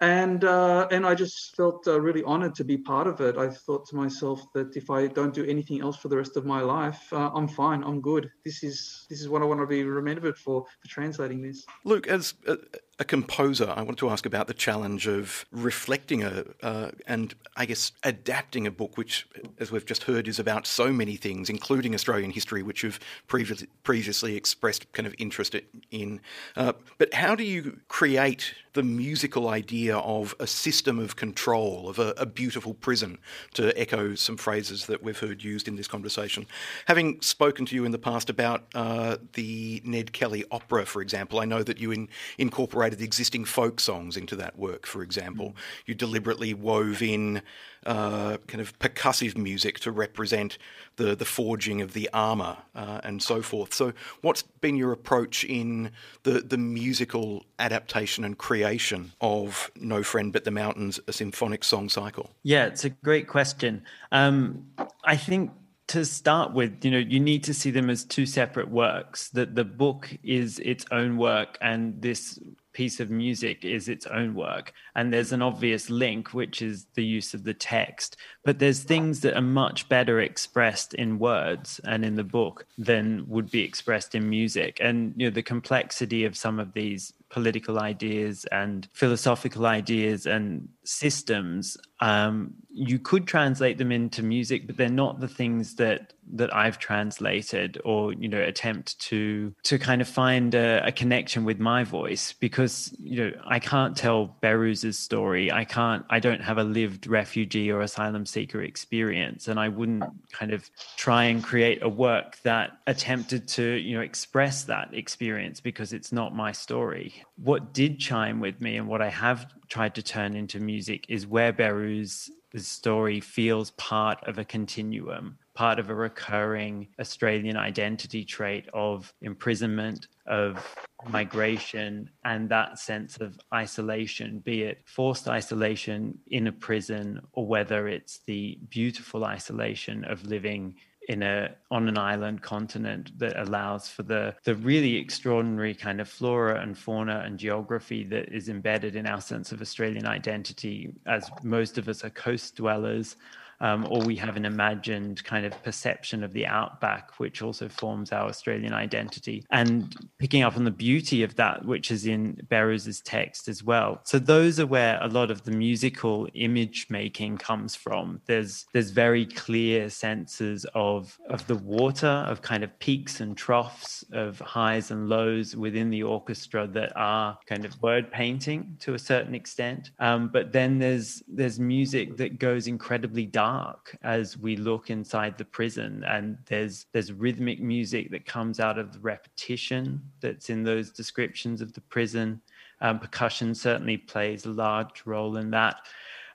[0.00, 3.36] and uh, and I just felt uh, really honoured to be part of it.
[3.36, 6.44] I thought to myself that if I don't do anything else for the rest of
[6.54, 7.82] my life, uh, I'm fine.
[7.82, 8.30] I'm good.
[8.44, 11.66] This is this is what I want to be remembered for for translating this.
[11.84, 12.56] Luke, as uh,
[13.00, 17.64] a composer, I wanted to ask about the challenge of reflecting a, uh, and I
[17.64, 19.28] guess adapting a book, which,
[19.60, 23.68] as we've just heard, is about so many things, including Australian history, which you've previously,
[23.84, 25.54] previously expressed kind of interest
[25.92, 26.20] in.
[26.56, 31.98] Uh, but how do you create the musical idea of a system of control, of
[31.98, 33.18] a, a, beautiful prison,
[33.54, 36.46] to echo some phrases that we've heard used in this conversation?
[36.86, 41.38] Having spoken to you in the past about uh, the Ned Kelly opera, for example,
[41.40, 42.08] I know that you in,
[42.38, 45.48] incorporate incorporated existing folk songs into that work, for example.
[45.48, 45.54] Mm.
[45.86, 47.42] You deliberately wove in
[47.86, 50.58] uh, kind of percussive music to represent
[50.96, 53.72] the, the forging of the armour uh, and so forth.
[53.72, 55.90] So, what's been your approach in
[56.22, 61.88] the, the musical adaptation and creation of No Friend But the Mountains, a symphonic song
[61.88, 62.30] cycle?
[62.42, 63.84] Yeah, it's a great question.
[64.12, 64.66] Um,
[65.04, 65.50] I think
[65.88, 69.30] to start with, you know, you need to see them as two separate works.
[69.30, 72.38] That the book is its own work, and this
[72.78, 74.72] piece of music is its own work.
[74.94, 78.16] And there's an obvious link, which is the use of the text.
[78.44, 83.24] But there's things that are much better expressed in words and in the book than
[83.26, 84.78] would be expressed in music.
[84.80, 90.68] And you know, the complexity of some of these political ideas and philosophical ideas and
[90.84, 96.54] systems um, you could translate them into music but they're not the things that that
[96.54, 101.58] i've translated or you know attempt to to kind of find a, a connection with
[101.58, 105.50] my voice because you know i can't tell Behrouz's story.
[105.50, 109.48] I can't i don't have a lived refugee or asylum seeker experience.
[109.48, 114.02] And i wouldn't kind of try and create a work that attempted to you know
[114.02, 117.24] express that experience because it's not my story.
[117.36, 121.26] What did chime with me and what I have tried to turn into music is
[121.26, 128.68] where Behrouz's story feels part of a continuum, part of a recurring Australian identity trait
[128.72, 130.64] of imprisonment, of
[131.08, 137.88] migration, and that sense of isolation, be it forced isolation in a prison or whether
[137.88, 140.74] it's the beautiful isolation of living
[141.08, 146.08] in a on an island continent that allows for the the really extraordinary kind of
[146.08, 151.30] flora and fauna and geography that is embedded in our sense of Australian identity as
[151.42, 153.16] most of us are coast dwellers
[153.60, 158.12] um, or we have an imagined kind of perception of the outback, which also forms
[158.12, 163.00] our Australian identity, and picking up on the beauty of that, which is in Behrouz's
[163.00, 164.00] text as well.
[164.04, 168.20] So those are where a lot of the musical image making comes from.
[168.26, 174.04] There's there's very clear senses of of the water, of kind of peaks and troughs,
[174.12, 178.98] of highs and lows within the orchestra that are kind of word painting to a
[178.98, 179.90] certain extent.
[179.98, 185.38] Um, but then there's there's music that goes incredibly dark dark as we look inside
[185.38, 190.62] the prison and there's there's rhythmic music that comes out of the repetition that's in
[190.62, 192.40] those descriptions of the prison
[192.80, 195.76] um, percussion certainly plays a large role in that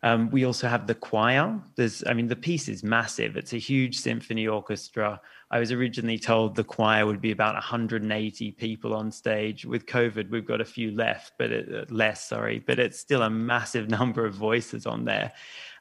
[0.05, 1.57] um, we also have the choir.
[1.77, 3.37] There's, I mean, the piece is massive.
[3.37, 5.21] It's a huge symphony orchestra.
[5.49, 9.65] I was originally told the choir would be about 180 people on stage.
[9.65, 13.21] With COVID, we've got a few left, but it, uh, less, sorry, but it's still
[13.21, 15.31] a massive number of voices on there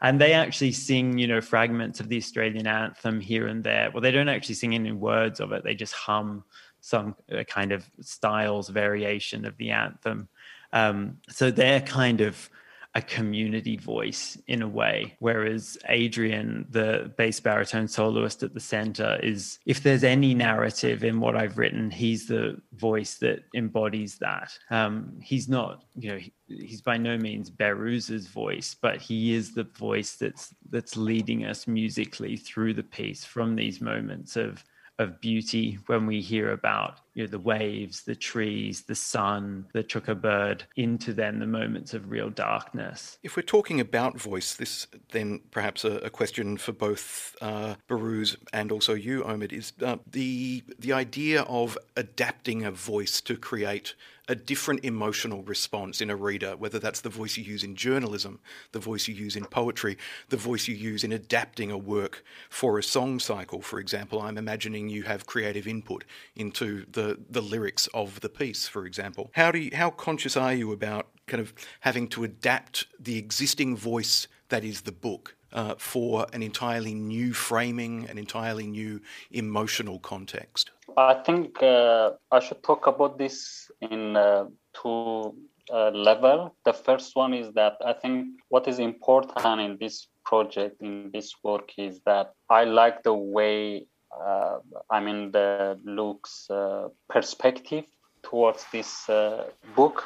[0.02, 3.90] and they actually sing you know fragments of the australian anthem here and there.
[3.90, 5.64] Well they don't actually sing any words of it.
[5.64, 6.44] They just hum
[6.80, 10.28] some uh, kind of styles variation of the anthem.
[10.72, 12.50] Um, so they're kind of
[12.94, 15.16] a community voice in a way.
[15.18, 21.18] Whereas Adrian, the bass baritone soloist at the center, is if there's any narrative in
[21.18, 24.52] what I've written, he's the voice that embodies that.
[24.70, 29.54] Um, he's not, you know, he, he's by no means Behrouz's voice, but he is
[29.54, 34.62] the voice that's that's leading us musically through the piece from these moments of
[34.98, 39.82] of beauty when we hear about you know, the waves, the trees, the sun, the
[40.14, 43.18] bird, into then the moments of real darkness.
[43.22, 48.36] If we're talking about voice, this then perhaps a, a question for both uh, Behrouz
[48.52, 53.94] and also you, Omid, is uh, the the idea of adapting a voice to create
[54.28, 58.40] a different emotional response in a reader, whether that's the voice you use in journalism,
[58.70, 62.78] the voice you use in poetry, the voice you use in adapting a work for
[62.78, 64.20] a song cycle, for example.
[64.20, 66.04] I'm imagining you have creative input
[66.36, 69.30] into the the, lyrics of the piece, for example.
[69.34, 73.76] How do you, how conscious are you about kind of having to adapt the existing
[73.76, 79.98] voice that is the book uh, for an entirely new framing, an entirely new emotional
[79.98, 80.70] context?
[80.96, 85.34] I think uh, I should talk about this in uh, two
[85.72, 86.54] uh, level.
[86.64, 91.34] The first one is that I think what is important in this project, in this
[91.42, 93.86] work, is that I like the way
[94.20, 94.58] uh,
[94.90, 97.84] I mean, the Luke's uh, perspective
[98.22, 100.04] towards this uh, book.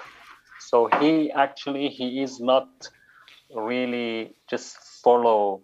[0.61, 2.69] So he actually he is not
[3.55, 5.63] really just follow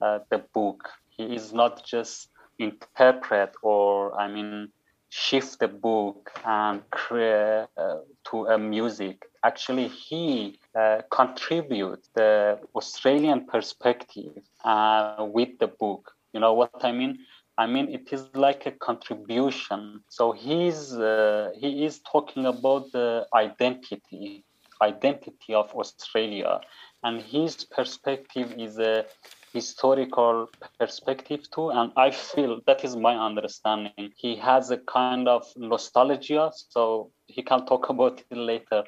[0.00, 0.90] uh, the book.
[1.08, 2.28] He is not just
[2.58, 4.70] interpret or I mean
[5.08, 7.98] shift the book and create uh,
[8.30, 9.24] to a music.
[9.44, 14.32] Actually, he uh, contribute the Australian perspective
[15.18, 16.12] with the book.
[16.32, 17.18] You know what I mean?
[17.56, 20.02] I mean, it is like a contribution.
[20.08, 24.44] So he's uh, he is talking about the identity,
[24.84, 26.60] identity of Australia,
[27.02, 29.04] and his perspective is a
[29.52, 31.70] historical perspective too.
[31.70, 34.12] And I feel that is my understanding.
[34.16, 38.84] He has a kind of nostalgia, so he can talk about it later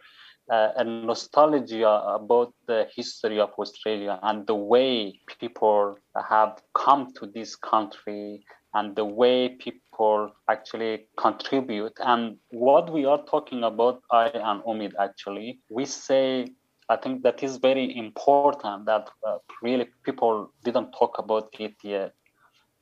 [0.50, 5.96] uh, a nostalgia about the history of Australia and the way people
[6.28, 8.44] have come to this country
[8.76, 11.94] and the way people actually contribute.
[11.98, 16.48] And what we are talking about, I and Omid actually, we say,
[16.90, 22.12] I think that is very important that uh, really people didn't talk about it yet.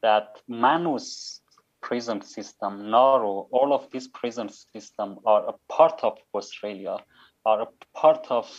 [0.02, 1.40] That Manus
[1.80, 6.96] prison system, Nauru, all of these prison systems are a part of Australia
[7.46, 7.68] are a
[7.98, 8.50] part of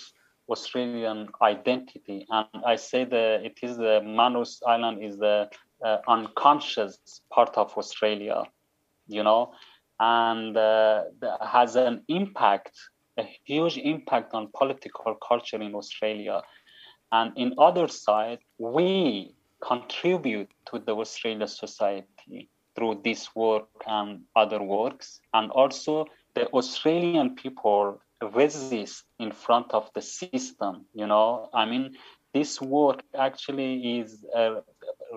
[0.50, 2.26] Australian identity.
[2.30, 5.50] And I say that it is the Manus Island is the
[5.84, 8.44] uh, unconscious part of Australia,
[9.08, 9.54] you know,
[10.00, 11.04] and uh,
[11.42, 12.72] has an impact,
[13.18, 16.42] a huge impact on political culture in Australia.
[17.12, 24.62] And in other side, we contribute to the Australian society through this work and other
[24.62, 25.22] works.
[25.34, 31.96] And also the Australian people resist in front of the system you know i mean
[32.34, 34.56] this work actually is uh,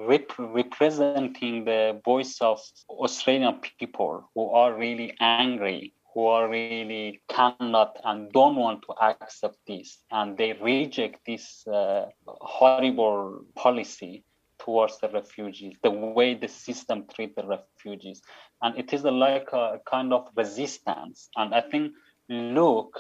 [0.06, 7.96] rep- representing the voice of australian people who are really angry who are really cannot
[8.04, 14.24] and don't want to accept this and they reject this uh, horrible policy
[14.58, 18.20] towards the refugees the way the system treat the refugees.
[18.62, 21.28] And it is a, like a kind of resistance.
[21.36, 21.92] And i think
[22.28, 22.98] Luke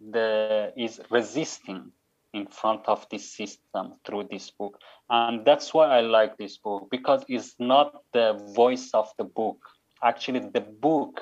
[0.00, 1.92] the, is resisting
[2.32, 4.78] in front of this system through this book.
[5.10, 9.58] And that's why I like this book because it's not the voice of the book.
[10.02, 11.20] Actually, the book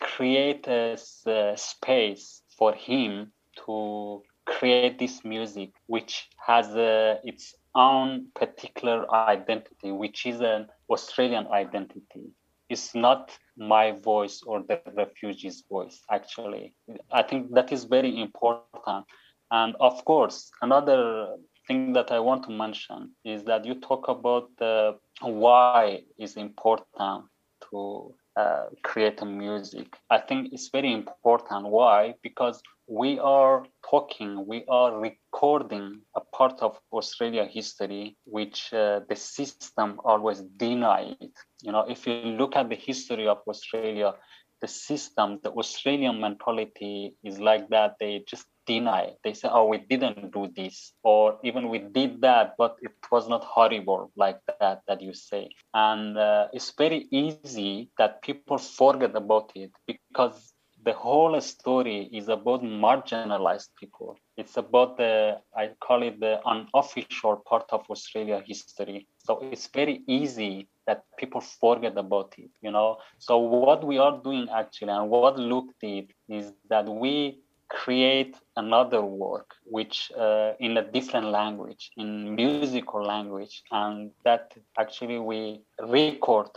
[0.00, 3.32] creates a space for him
[3.66, 11.46] to create this music, which has a, its own particular identity, which is an Australian
[11.48, 12.30] identity.
[12.68, 16.74] It's not my voice or the refugee's voice actually
[17.10, 19.04] i think that is very important
[19.50, 21.36] and of course another
[21.66, 27.24] thing that i want to mention is that you talk about the why is important
[27.70, 34.64] to uh, create music i think it's very important why because we are talking, we
[34.68, 41.30] are recording a part of Australia history which uh, the system always denied.
[41.62, 44.14] You know, if you look at the history of Australia,
[44.60, 47.96] the system, the Australian mentality is like that.
[47.98, 49.14] They just deny.
[49.24, 53.28] They say, "Oh, we didn't do this," or even we did that, but it was
[53.28, 55.50] not horrible like that that you say.
[55.74, 60.52] And uh, it's very easy that people forget about it because
[60.84, 64.16] the whole story is about marginalized people.
[64.36, 69.06] It's about the, I call it the unofficial part of Australia history.
[69.18, 72.98] So it's very easy that people forget about it, you know.
[73.18, 77.38] So what we are doing actually, and what Luke did, is that we
[77.68, 85.18] create another work which uh, in a different language in musical language and that actually
[85.18, 86.48] we record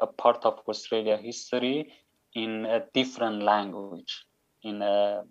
[0.00, 1.88] a part of australia history
[2.36, 4.24] in a different language,
[4.62, 5.22] in a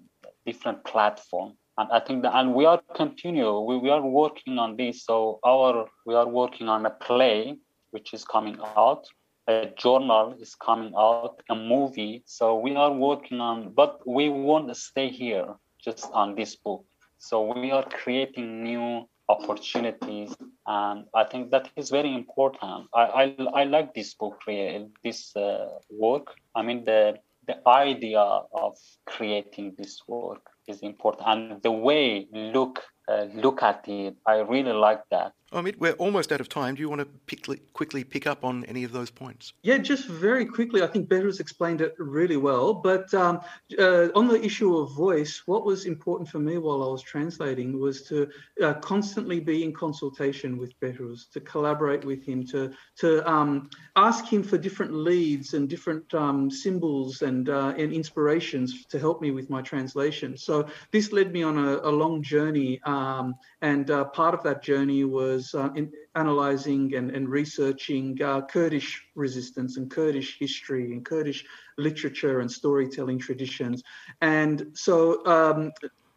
[0.46, 1.54] different platform.
[1.78, 5.06] And I think that, and we are continue, we, we are working on this.
[5.06, 7.56] So our, we are working on a play,
[7.92, 9.06] which is coming out.
[9.48, 12.24] A journal is coming out, a movie.
[12.26, 16.86] So we are working on, but we won't stay here just on this book.
[17.18, 20.36] So we are creating new opportunities
[20.68, 25.36] and i think that is very important i i, I like this book really this
[25.36, 27.16] uh, work i mean the
[27.48, 33.88] the idea of creating this work is important and the way look uh, look at
[33.88, 36.76] it i really like that Omid, we're almost out of time.
[36.76, 39.54] Do you want to pick, quickly pick up on any of those points?
[39.64, 40.84] Yeah, just very quickly.
[40.84, 42.74] I think Behrouz explained it really well.
[42.74, 43.40] But um,
[43.80, 47.80] uh, on the issue of voice, what was important for me while I was translating
[47.80, 48.28] was to
[48.62, 54.26] uh, constantly be in consultation with Behrouz, to collaborate with him, to to um, ask
[54.26, 59.32] him for different leads and different um, symbols and uh, and inspirations to help me
[59.32, 60.36] with my translation.
[60.38, 64.62] So this led me on a, a long journey, um, and uh, part of that
[64.62, 70.92] journey was was uh, in analysing and, and researching uh, Kurdish resistance and Kurdish history
[70.92, 71.46] and Kurdish
[71.78, 73.84] literature and storytelling traditions.
[74.22, 75.72] And so um,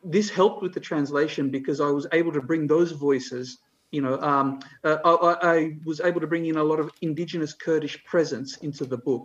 [0.04, 3.58] this helped with the translation because I was able to bring those voices
[3.90, 7.54] You know, um, uh, I, I, was able to bring in a lot of indigenous
[7.54, 9.24] Kurdish presence into the book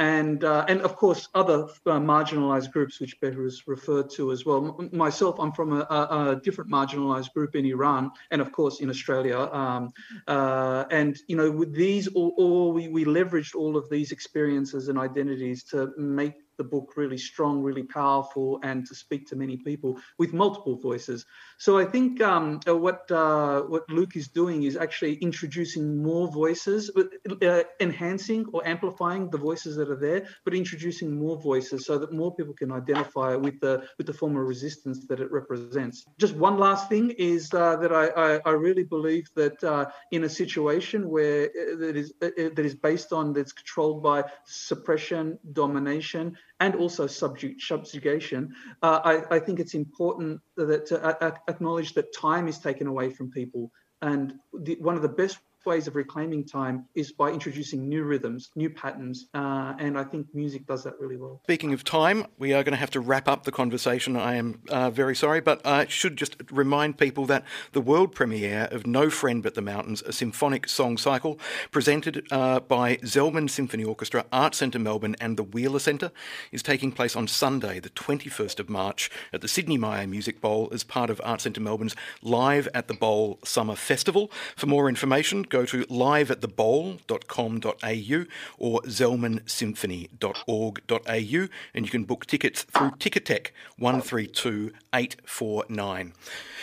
[0.00, 4.74] and uh, and of course other uh, marginalized groups which Behrouz referred to as well.
[4.80, 8.80] M- myself, I'm from a, a, a, different marginalized group in Iran, and of course
[8.80, 9.38] in Australia.
[9.38, 9.92] Um,
[10.26, 14.88] uh, and you know, with these, all, all we, we leveraged all of these experiences
[14.88, 19.56] and identities to make the book really strong, really powerful, and to speak to many
[19.56, 21.24] people with multiple voices.
[21.56, 26.26] So I think um, uh, what uh, what Luke is doing is actually introducing more
[26.42, 31.94] voices, uh, enhancing or amplifying the voices that are there, but introducing more voices so
[32.00, 35.96] that more people can identify with the with the form of resistance that it represents.
[36.24, 39.84] Just one last thing is uh, that I, I, I really believe that uh,
[40.16, 45.38] in a situation where uh, that is that is based on that's controlled by suppression,
[45.62, 52.14] domination and also subjugation, uh, I, I, think it's important that to uh, acknowledge that
[52.14, 53.72] time is taken away from people.
[54.02, 58.50] And the, one of the best ways of reclaiming time is by introducing new rhythms,
[58.54, 61.40] new patterns, uh, and I think music does that really well.
[61.44, 64.16] Speaking of time, we are going to have to wrap up the conversation.
[64.16, 68.68] I am uh, very sorry, but I should just remind people that the world premiere
[68.70, 71.38] of No Friend But the Mountains, a symphonic song cycle
[71.70, 76.12] presented uh, by Zelman Symphony Orchestra, Art Centre Melbourne, and the Wheeler Centre,
[76.52, 80.68] is taking place on Sunday, the 21st of March, at the Sidney Myer Music Bowl
[80.72, 84.30] as part of Art Centre Melbourne's Live at the Bowl Summer Festival.
[84.56, 88.24] For more information, go to liveatthebowl.com.au
[88.58, 93.48] or zelmansymphony.org.au and you can book tickets through Ticketek
[93.78, 96.12] 132849.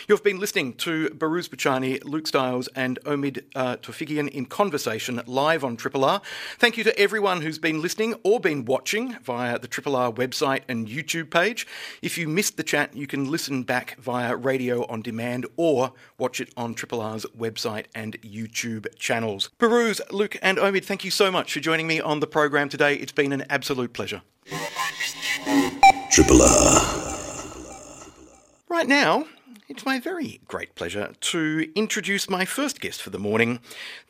[0.07, 5.65] You've been listening to Behrouz Boochani, Luke Styles, and Omid uh, Tofighian in conversation live
[5.65, 6.21] on Triple R.
[6.57, 10.61] Thank you to everyone who's been listening or been watching via the Triple R website
[10.69, 11.67] and YouTube page.
[12.01, 16.39] If you missed the chat, you can listen back via radio on demand or watch
[16.39, 19.49] it on Triple R's website and YouTube channels.
[19.59, 22.95] Behrouz, Luke, and Omid, thank you so much for joining me on the program today.
[22.95, 24.21] It's been an absolute pleasure.
[26.11, 27.03] Triple R.
[28.69, 29.25] Right now,
[29.67, 33.59] it's my very great pleasure to introduce my first guest for the morning,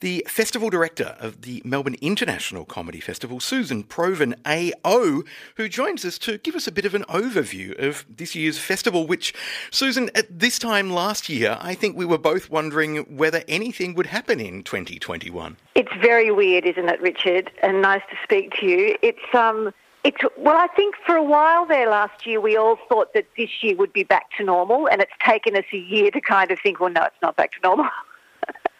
[0.01, 5.23] the festival director of the Melbourne International Comedy Festival, Susan Provan AO,
[5.55, 9.07] who joins us to give us a bit of an overview of this year's festival,
[9.07, 9.33] which,
[9.71, 14.07] Susan, at this time last year, I think we were both wondering whether anything would
[14.07, 15.57] happen in 2021.
[15.75, 17.51] It's very weird, isn't it, Richard?
[17.63, 18.95] And nice to speak to you.
[19.01, 19.73] It's, um,
[20.07, 23.49] it's, well, I think for a while there last year, we all thought that this
[23.61, 26.59] year would be back to normal, and it's taken us a year to kind of
[26.63, 27.89] think, well, no, it's not back to normal.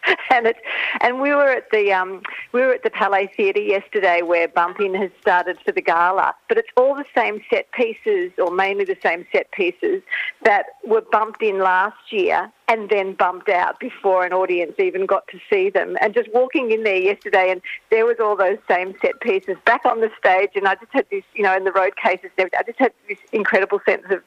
[0.31, 0.59] and it's
[1.01, 4.93] and we were at the um, we were at the Palais Theatre yesterday where bumping
[4.95, 8.97] has started for the gala, but it's all the same set pieces or mainly the
[9.01, 10.01] same set pieces
[10.43, 15.25] that were bumped in last year and then bumped out before an audience even got
[15.29, 15.97] to see them.
[16.01, 19.85] And just walking in there yesterday, and there was all those same set pieces back
[19.85, 22.63] on the stage, and I just had this, you know, in the road cases, I
[22.65, 24.21] just had this incredible sense of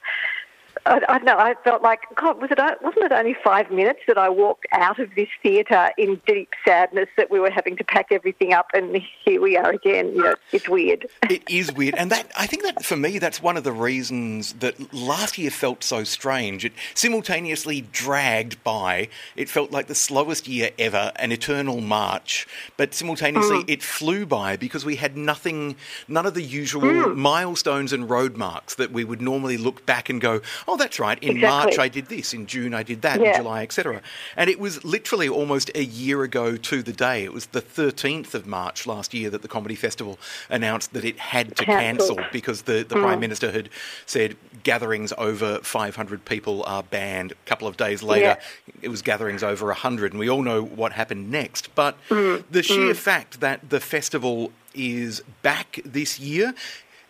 [0.87, 1.37] I, I don't know.
[1.37, 2.41] I felt like God.
[2.41, 2.59] Was it?
[2.59, 7.09] Wasn't it only five minutes that I walked out of this theatre in deep sadness
[7.17, 10.09] that we were having to pack everything up, and here we are again.
[10.15, 11.09] You know, it's weird.
[11.31, 14.55] It is weird, and that I think that for me, that's one of the reasons
[14.55, 16.65] that last year felt so strange.
[16.65, 19.09] It simultaneously dragged by.
[19.37, 23.71] It felt like the slowest year ever, an eternal march, but simultaneously mm.
[23.71, 25.77] it flew by because we had nothing,
[26.09, 27.17] none of the usual mm.
[27.17, 30.41] milestones and road marks that we would normally look back and go
[30.71, 31.49] oh, that's right, in exactly.
[31.49, 33.31] March I did this, in June I did that, yeah.
[33.31, 34.01] in July, etc.
[34.37, 37.25] And it was literally almost a year ago to the day.
[37.25, 40.19] It was the 13th of March last year that the Comedy Festival
[40.49, 42.19] announced that it had to Cancelled.
[42.19, 43.03] cancel because the, the mm.
[43.03, 43.69] Prime Minister had
[44.07, 47.33] said gatherings over 500 people are banned.
[47.33, 48.73] A couple of days later, yeah.
[48.83, 51.75] it was gatherings over 100, and we all know what happened next.
[51.75, 52.45] But mm.
[52.51, 52.97] the sheer mm.
[52.97, 56.55] fact that the festival is back this year,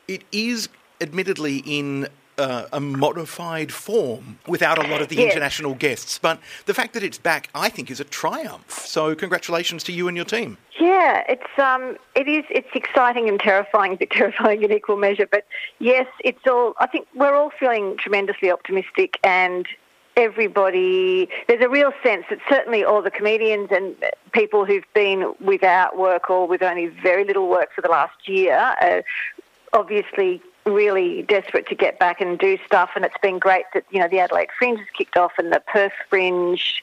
[0.08, 0.68] it is
[1.00, 2.08] admittedly in
[2.40, 5.32] uh, a modified form without a lot of the yes.
[5.32, 6.18] international guests.
[6.18, 8.70] But the fact that it's back, I think, is a triumph.
[8.70, 10.56] So congratulations to you and your team.
[10.80, 15.26] Yeah, it's um, it is it's exciting and terrifying, but terrifying in equal measure.
[15.30, 15.44] But
[15.78, 16.74] yes, it's all.
[16.78, 19.66] I think we're all feeling tremendously optimistic and
[20.16, 23.94] everybody, there's a real sense that certainly all the comedians and
[24.32, 28.54] people who've been without work or with only very little work for the last year
[28.54, 29.02] are
[29.72, 33.98] obviously really desperate to get back and do stuff, and it's been great that you
[34.00, 36.82] know the Adelaide Fringe has kicked off and the Perth Fringe,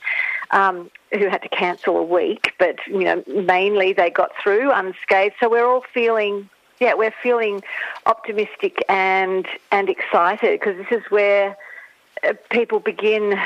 [0.51, 5.35] um, who had to cancel a week, but you know mainly they got through unscathed.
[5.39, 6.49] So we're all feeling,
[6.79, 7.63] yeah, we're feeling
[8.05, 11.57] optimistic and and excited because this is where
[12.23, 13.39] uh, people begin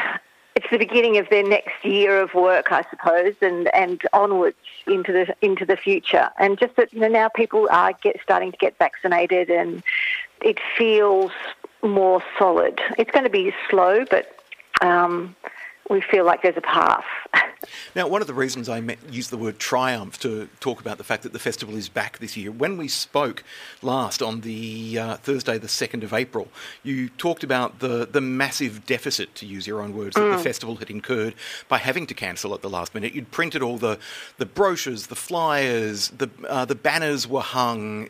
[0.56, 5.12] it's the beginning of their next year of work, I suppose, and, and onwards into
[5.14, 6.30] the into the future.
[6.40, 9.82] And just that you know now people are get starting to get vaccinated, and
[10.42, 11.32] it feels
[11.84, 12.80] more solid.
[12.98, 14.38] It's going to be slow, but
[14.82, 15.36] um,
[15.89, 17.06] we feel like there's a path.
[17.96, 18.80] Now, one of the reasons I
[19.10, 22.36] used the word triumph to talk about the fact that the festival is back this
[22.36, 23.44] year, when we spoke
[23.82, 26.48] last on the uh, Thursday, the 2nd of April,
[26.84, 30.38] you talked about the, the massive deficit, to use your own words, that mm.
[30.38, 31.36] the festival had incurred
[31.68, 33.14] by having to cancel at the last minute.
[33.14, 34.00] You'd printed all the,
[34.38, 38.10] the brochures, the flyers, the, uh, the banners were hung,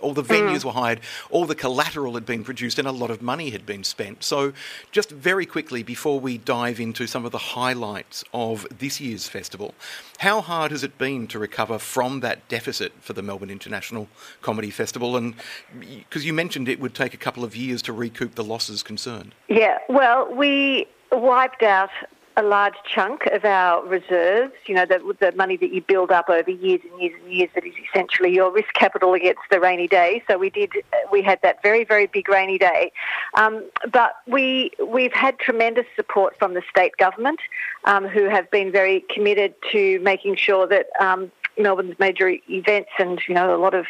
[0.00, 0.64] all the venues mm.
[0.64, 3.84] were hired, all the collateral had been produced, and a lot of money had been
[3.84, 4.24] spent.
[4.24, 4.52] So,
[4.92, 9.74] just very quickly before we dive into some of the highlights of this year's festival,
[10.18, 14.08] how hard has it been to recover from that deficit for the Melbourne International
[14.42, 15.16] Comedy Festival?
[15.16, 15.34] And
[15.78, 19.34] because you mentioned it would take a couple of years to recoup the losses concerned.
[19.48, 21.90] Yeah, well, we wiped out
[22.36, 26.28] a large chunk of our reserves, you know, the, the money that you build up
[26.28, 29.86] over years and years and years that is essentially your risk capital against the rainy
[29.86, 30.22] day.
[30.28, 30.72] So we did,
[31.12, 32.92] we had that very, very big rainy day.
[33.34, 37.40] Um, but we, we've had tremendous support from the state government
[37.84, 43.20] um, who have been very committed to making sure that um, Melbourne's major events and
[43.28, 43.86] you know a lot of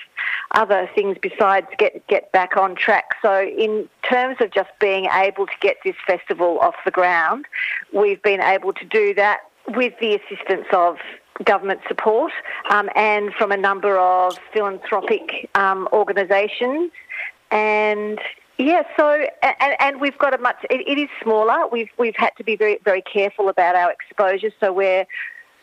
[0.53, 3.17] other things besides get get back on track.
[3.23, 7.47] So in terms of just being able to get this festival off the ground,
[7.93, 10.97] we've been able to do that with the assistance of
[11.45, 12.33] government support
[12.71, 16.93] um, and from a number of philanthropic um, organisations
[17.51, 18.21] and
[18.59, 20.57] yeah, so and, and we've got a much.
[20.71, 21.67] It, it is smaller.
[21.71, 24.51] We've we've had to be very very careful about our exposure.
[24.61, 25.07] So we're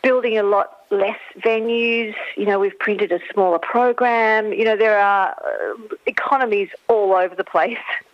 [0.02, 2.14] building a lot less venues.
[2.36, 4.52] You know, we've printed a smaller program.
[4.52, 7.78] You know, there are uh, economies all over the place.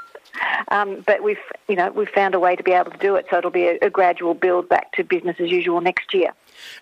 [0.70, 3.26] Um, but we've, you know, we've found a way to be able to do it.
[3.30, 6.32] So it'll be a, a gradual build back to business as usual next year.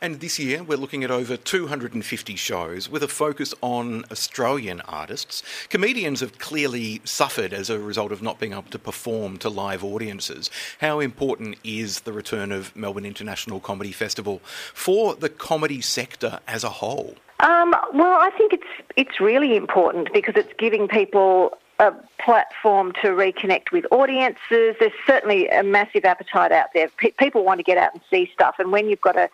[0.01, 5.43] And this year, we're looking at over 250 shows with a focus on Australian artists.
[5.69, 9.85] Comedians have clearly suffered as a result of not being able to perform to live
[9.85, 10.51] audiences.
[10.81, 14.41] How important is the return of Melbourne International Comedy Festival
[14.73, 17.17] for the comedy sector as a whole?
[17.41, 23.09] Um, well, I think it's it's really important because it's giving people a platform to
[23.09, 24.77] reconnect with audiences.
[24.81, 26.89] There's certainly a massive appetite out there.
[26.97, 29.29] P- people want to get out and see stuff, and when you've got a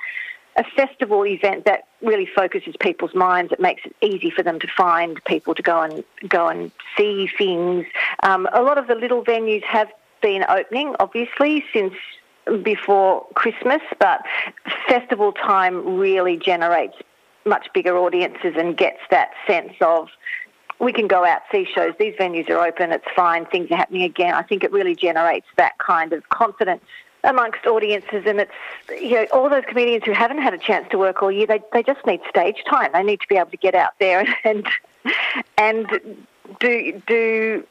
[0.57, 3.53] a festival event that really focuses people's minds.
[3.53, 7.29] It makes it easy for them to find people to go and go and see
[7.39, 7.87] things.
[8.23, 9.89] Um, a lot of the little venues have
[10.21, 11.95] been opening, obviously, since
[12.63, 14.23] before Christmas, but
[14.89, 16.97] festival time really generates
[17.45, 20.09] much bigger audiences and gets that sense of
[20.83, 21.95] we can go out see shows.
[21.99, 22.91] These venues are open.
[22.91, 23.47] It's fine.
[23.47, 24.35] Things are happening again.
[24.35, 26.83] I think it really generates that kind of confidence
[27.25, 28.53] amongst audiences, and it's
[28.91, 31.47] you know all those comedians who haven't had a chance to work all year.
[31.47, 32.91] They they just need stage time.
[32.93, 34.67] They need to be able to get out there and
[35.57, 35.87] and
[36.59, 37.65] do do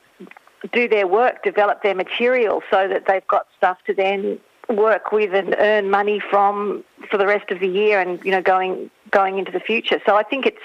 [0.71, 4.39] do their work, develop their material, so that they've got stuff to then
[4.69, 8.41] work with and earn money from for the rest of the year, and you know
[8.41, 9.99] going going into the future.
[10.05, 10.63] So I think it's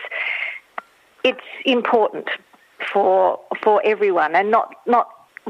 [1.26, 2.28] it's important
[2.92, 5.08] for for everyone, and not not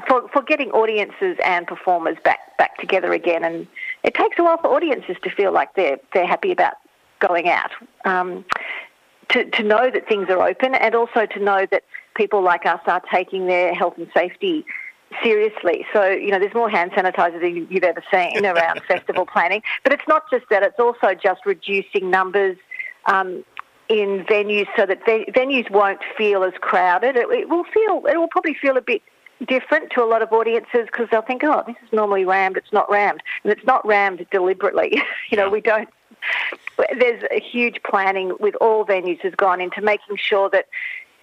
[0.08, 3.44] for, for getting audiences and performers back back together again.
[3.44, 3.66] And
[4.02, 6.74] it takes a while for audiences to feel like they're they're happy about
[7.20, 7.70] going out.
[8.04, 8.44] Um,
[9.30, 11.82] to, to know that things are open and also to know that
[12.14, 14.64] people like us are taking their health and safety
[15.20, 15.84] seriously.
[15.92, 19.62] So, you know, there's more hand sanitizer than you've ever seen around festival planning.
[19.82, 22.56] But it's not just that, it's also just reducing numbers
[23.06, 23.44] um,
[23.88, 27.16] in venues so that venues won't feel as crowded.
[27.16, 29.02] It, it will feel, it will probably feel a bit
[29.46, 32.72] different to a lot of audiences because they'll think, oh, this is normally rammed, it's
[32.72, 33.22] not rammed.
[33.44, 35.00] And it's not rammed deliberately.
[35.30, 35.88] you know, we don't.
[36.98, 40.66] There's a huge planning with all venues has gone into making sure that,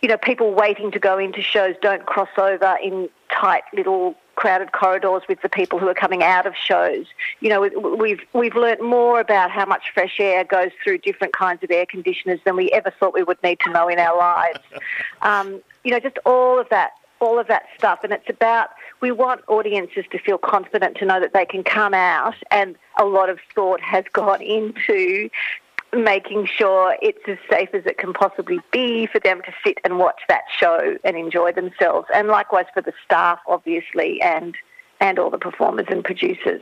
[0.01, 4.71] you know, people waiting to go into shows don't cross over in tight little crowded
[4.71, 7.05] corridors with the people who are coming out of shows.
[7.39, 7.61] You know,
[7.97, 11.85] we've we've learnt more about how much fresh air goes through different kinds of air
[11.85, 14.59] conditioners than we ever thought we would need to know in our lives.
[15.21, 16.91] Um, you know, just all of that
[17.23, 18.03] all of that stuff.
[18.03, 18.69] And it's about,
[18.99, 23.05] we want audiences to feel confident to know that they can come out, and a
[23.05, 25.29] lot of thought has gone into
[25.95, 29.99] making sure it's as safe as it can possibly be for them to sit and
[29.99, 32.07] watch that show and enjoy themselves.
[32.13, 34.55] And likewise for the staff, obviously, and
[34.99, 36.61] and all the performers and producers.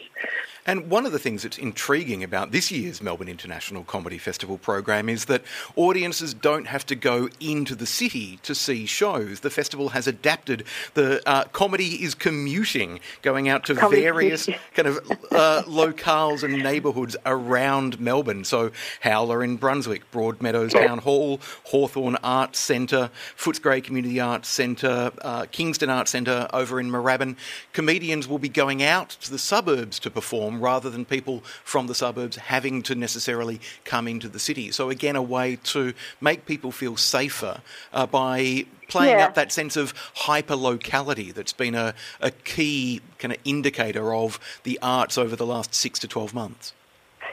[0.65, 5.09] And one of the things that's intriguing about this year's Melbourne International Comedy Festival program
[5.09, 5.41] is that
[5.75, 9.39] audiences don't have to go into the city to see shows.
[9.39, 10.63] The festival has adapted
[10.93, 14.97] the uh, comedy is commuting, going out to comedy various kind of
[15.31, 18.43] uh, locales and neighbourhoods around Melbourne.
[18.43, 18.71] So
[19.01, 25.89] Howler in Brunswick, Broadmeadows Town Hall, Hawthorn Arts Centre, Footscray Community Arts Centre, uh, Kingston
[25.89, 27.35] Arts Centre over in Moorabbin.
[27.73, 31.95] Comedians will be going out to the suburbs to perform rather than people from the
[31.95, 34.71] suburbs having to necessarily come into the city.
[34.71, 37.61] So, again, a way to make people feel safer
[37.93, 39.25] uh, by playing yeah.
[39.25, 44.39] up that sense of hyper locality that's been a, a key kind of indicator of
[44.63, 46.73] the arts over the last six to 12 months.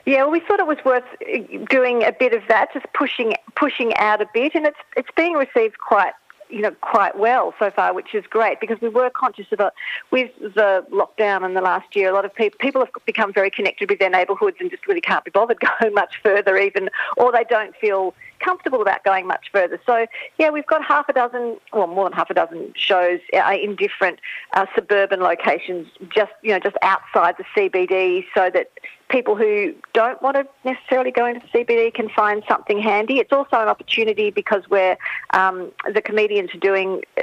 [0.06, 3.34] Yeah, well, we thought it was worth uh, doing a bit of that, just pushing
[3.56, 6.14] pushing out a bit, and it's it's being received quite
[6.50, 9.72] you know, quite well so far, which is great because we were conscious of it
[10.10, 12.10] with the lockdown in the last year.
[12.10, 15.00] A lot of people people have become very connected with their neighbourhoods and just really
[15.00, 19.46] can't be bothered going much further, even, or they don't feel comfortable about going much
[19.52, 19.80] further.
[19.86, 20.06] So
[20.38, 23.76] yeah, we've got half a dozen, well, more than half a dozen shows uh, in
[23.76, 24.20] different
[24.54, 28.70] uh, suburban locations, just you know, just outside the CBD, so that
[29.08, 33.18] people who don't want to necessarily go into the CBD can find something handy.
[33.18, 34.96] It's also an opportunity because we're
[35.32, 37.22] um, the comedians doing uh,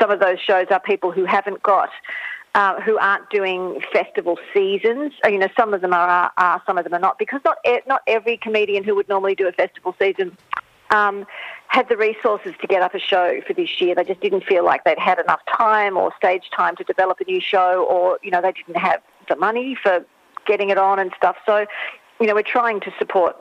[0.00, 1.90] some of those shows are people who haven't got.
[2.54, 5.14] Uh, who aren't doing festival seasons.
[5.24, 7.56] Uh, you know, some of them are, are, some of them are not, because not
[7.86, 10.36] not every comedian who would normally do a festival season
[10.90, 11.26] um,
[11.68, 13.94] had the resources to get up a show for this year.
[13.94, 17.24] They just didn't feel like they'd had enough time or stage time to develop a
[17.24, 20.04] new show, or you know, they didn't have the money for
[20.46, 21.36] getting it on and stuff.
[21.46, 21.64] So,
[22.20, 23.34] you know, we're trying to support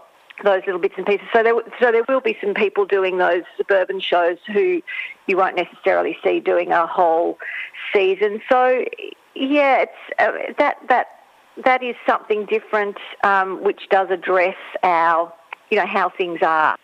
[0.44, 1.28] those little bits and pieces.
[1.34, 4.82] So there, so there will be some people doing those suburban shows who
[5.28, 7.38] you won't necessarily see doing a whole
[7.94, 8.42] season.
[8.50, 8.86] So
[9.36, 11.08] yeah, it's uh, that that
[11.66, 15.34] that is something different, um, which does address our
[15.70, 16.78] you know how things are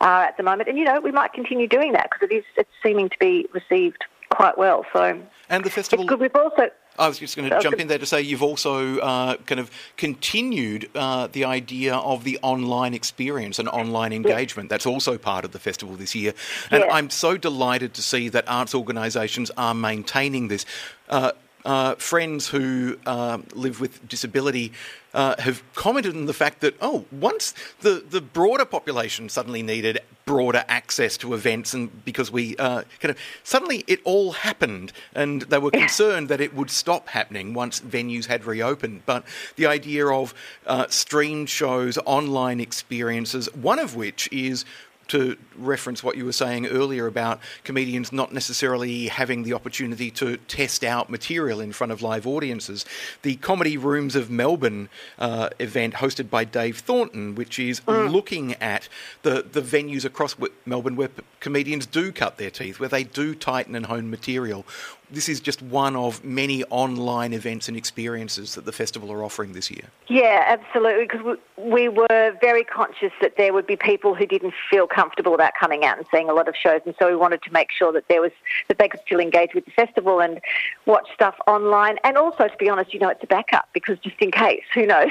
[0.00, 2.44] are at the moment, and you know we might continue doing that because it is
[2.56, 4.84] it's seeming to be received quite well.
[4.92, 6.04] So and the festival.
[6.04, 6.20] It's good.
[6.20, 9.36] We've also I was just going to jump in there to say you've also uh,
[9.38, 14.68] kind of continued uh, the idea of the online experience and online engagement.
[14.68, 16.34] That's also part of the festival this year.
[16.70, 16.84] And.
[16.84, 20.66] I'm so delighted to see that arts organisations are maintaining this.
[21.08, 21.32] Uh,
[21.64, 24.72] uh, friends who uh, live with disability
[25.14, 29.98] uh, have commented on the fact that, oh, once the, the broader population suddenly needed
[30.24, 35.42] broader access to events, and because we uh, kind of suddenly it all happened, and
[35.42, 39.02] they were concerned that it would stop happening once venues had reopened.
[39.04, 39.24] But
[39.56, 40.34] the idea of
[40.66, 44.64] uh, streamed shows, online experiences, one of which is
[45.08, 50.36] to reference what you were saying earlier about comedians not necessarily having the opportunity to
[50.48, 52.84] test out material in front of live audiences.
[53.22, 54.88] The Comedy Rooms of Melbourne
[55.18, 58.10] uh, event hosted by Dave Thornton, which is mm.
[58.10, 58.88] looking at
[59.22, 63.74] the, the venues across Melbourne where comedians do cut their teeth, where they do tighten
[63.74, 64.64] and hone material
[65.12, 69.52] this is just one of many online events and experiences that the festival are offering
[69.52, 69.84] this year.
[70.08, 71.06] Yeah, absolutely.
[71.06, 75.34] Because we, we were very conscious that there would be people who didn't feel comfortable
[75.34, 77.70] about coming out and seeing a lot of shows, and so we wanted to make
[77.70, 78.32] sure that there was
[78.68, 80.40] that they could still engage with the festival and
[80.86, 81.98] watch stuff online.
[82.04, 84.86] And also, to be honest, you know, it's a backup because just in case, who
[84.86, 85.10] knows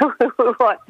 [0.58, 0.80] what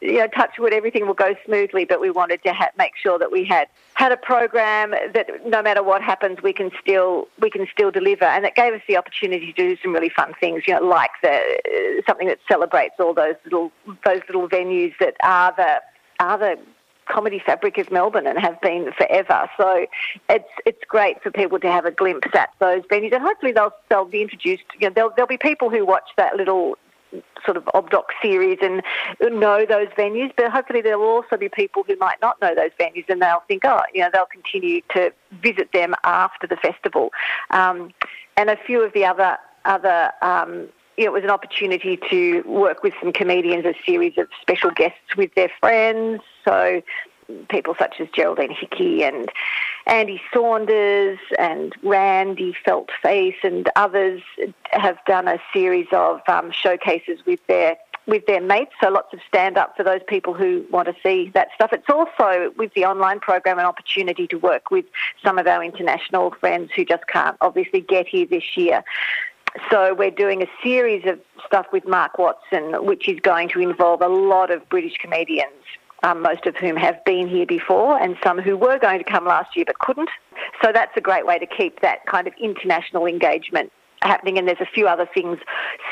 [0.00, 1.84] you know, touch wood, everything will go smoothly.
[1.84, 5.62] But we wanted to ha- make sure that we had had a program that no
[5.62, 8.96] matter what happens, we can still we can still deliver, and it gave us the
[8.96, 10.64] opportunity to do some really fun things.
[10.66, 13.72] You know, like the uh, something that celebrates all those little
[14.04, 15.80] those little venues that are the
[16.20, 16.58] are the
[17.10, 19.50] comedy fabric of Melbourne and have been forever.
[19.56, 19.86] So
[20.28, 23.74] it's it's great for people to have a glimpse at those venues, and hopefully they'll
[23.88, 24.64] they'll be introduced.
[24.78, 26.78] You know, there'll there'll be people who watch that little
[27.44, 28.82] sort of obdoc series and
[29.20, 32.70] know those venues, but hopefully there will also be people who might not know those
[32.78, 37.10] venues and they'll think, oh, you know, they'll continue to visit them after the festival.
[37.50, 37.92] Um,
[38.36, 42.92] and a few of the other other um, it was an opportunity to work with
[43.00, 46.20] some comedians, a series of special guests with their friends.
[46.44, 46.82] So
[47.48, 49.30] people such as Geraldine Hickey and
[49.86, 54.22] Andy Saunders and Randy Feltface and others
[54.70, 57.76] have done a series of um, showcases with their
[58.06, 58.72] with their mates.
[58.82, 61.72] So lots of stand up for those people who want to see that stuff.
[61.72, 64.84] It's also with the online program an opportunity to work with
[65.24, 68.82] some of our international friends who just can't obviously get here this year.
[69.70, 74.00] So we're doing a series of stuff with Mark Watson, which is going to involve
[74.00, 75.52] a lot of British comedians
[76.02, 79.24] um, most of whom have been here before, and some who were going to come
[79.24, 80.10] last year but couldn't.
[80.62, 83.72] So that's a great way to keep that kind of international engagement
[84.02, 85.38] happening, and there's a few other things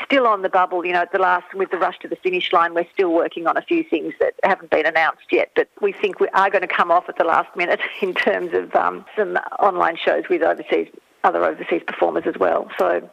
[0.03, 0.85] still on the bubble.
[0.85, 3.47] You know, at the last with the rush to the finish line, we're still working
[3.47, 6.61] on a few things that haven't been announced yet, but we think we are going
[6.61, 10.41] to come off at the last minute in terms of um, some online shows with
[10.41, 10.87] overseas
[11.23, 12.69] other overseas performers as well.
[12.77, 13.09] So,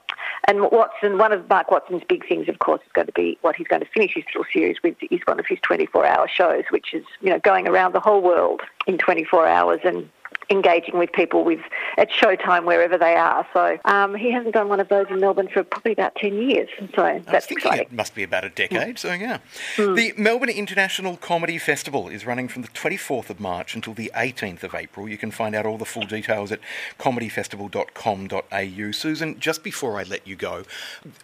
[0.49, 3.57] and Watson, one of Mark Watson's big things, of course, is going to be what
[3.57, 6.95] he's going to finish his little series with is one of his 24-hour shows, which
[6.95, 10.09] is you know going around the whole world in 24 hours and
[10.51, 11.61] engaging with people with
[11.99, 13.47] at showtime wherever they are.
[13.53, 16.69] So um, he hasn't done one of those in Melbourne for probably about 10 years.
[16.95, 17.87] So that's exciting.
[17.87, 18.97] It must be about a decade.
[18.97, 18.99] Mm.
[18.99, 19.39] So yeah.
[19.77, 19.97] Mm.
[19.97, 24.63] The Melbourne International Comedy Festival is running from the 24th of March until the 18th
[24.63, 25.09] of April.
[25.09, 26.61] You can find out all the full details at
[26.99, 28.91] comedyfestival.com.au.
[28.93, 30.63] Susan, just before I let you go,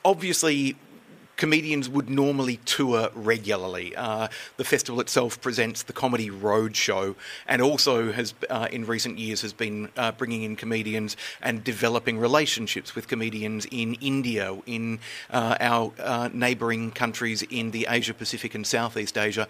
[0.05, 0.77] obviously
[1.43, 3.97] comedians would normally tour regularly.
[3.97, 4.28] Uh,
[4.59, 7.16] the festival itself presents the Comedy Roadshow
[7.49, 12.16] and also has, uh, in recent years, has been uh, bringing in comedians and developing
[12.16, 18.55] relationships with comedians in India, in uh, our uh, neighbouring countries in the Asia Pacific
[18.55, 19.49] and Southeast Asia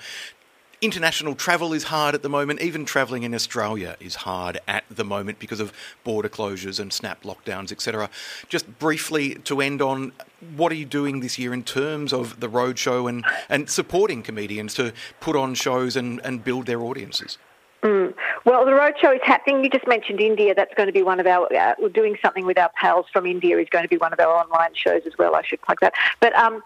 [0.83, 2.61] international travel is hard at the moment.
[2.61, 5.73] Even travelling in Australia is hard at the moment because of
[6.05, 8.11] border closures and snap lockdowns, etc.
[8.49, 10.13] Just briefly to end on,
[10.57, 14.75] what are you doing this year in terms of the roadshow and, and supporting comedians
[14.75, 17.39] to put on shows and, and build their audiences?
[17.83, 18.15] Mm.
[18.45, 19.65] Well, the roadshow is happening.
[19.65, 20.55] You just mentioned India.
[20.55, 21.53] That's going to be one of our.
[21.53, 23.59] Uh, we're doing something with our pals from India.
[23.59, 25.35] Is going to be one of our online shows as well.
[25.35, 25.93] I should plug that.
[26.21, 26.63] But um,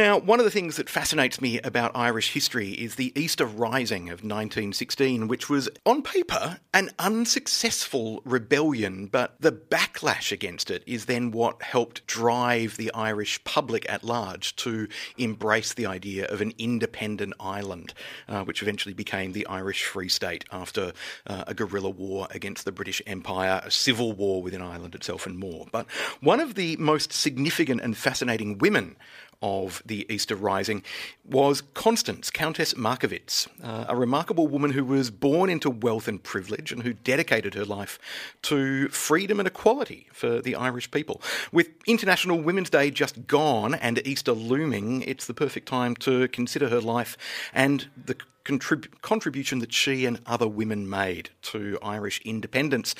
[0.00, 4.04] Now, one of the things that fascinates me about Irish history is the Easter Rising
[4.04, 11.04] of 1916, which was, on paper, an unsuccessful rebellion, but the backlash against it is
[11.04, 14.88] then what helped drive the Irish public at large to
[15.18, 17.92] embrace the idea of an independent island,
[18.26, 20.94] uh, which eventually became the Irish Free State after
[21.26, 25.38] uh, a guerrilla war against the British Empire, a civil war within Ireland itself, and
[25.38, 25.66] more.
[25.70, 25.90] But
[26.22, 28.96] one of the most significant and fascinating women
[29.42, 30.82] of the Easter Rising
[31.24, 36.72] was Constance, Countess Markievicz, uh, a remarkable woman who was born into wealth and privilege
[36.72, 37.98] and who dedicated her life
[38.42, 41.22] to freedom and equality for the Irish people.
[41.52, 46.68] With International Women's Day just gone and Easter looming, it's the perfect time to consider
[46.68, 47.16] her life
[47.54, 52.94] and the contrib- contribution that she and other women made to Irish independence.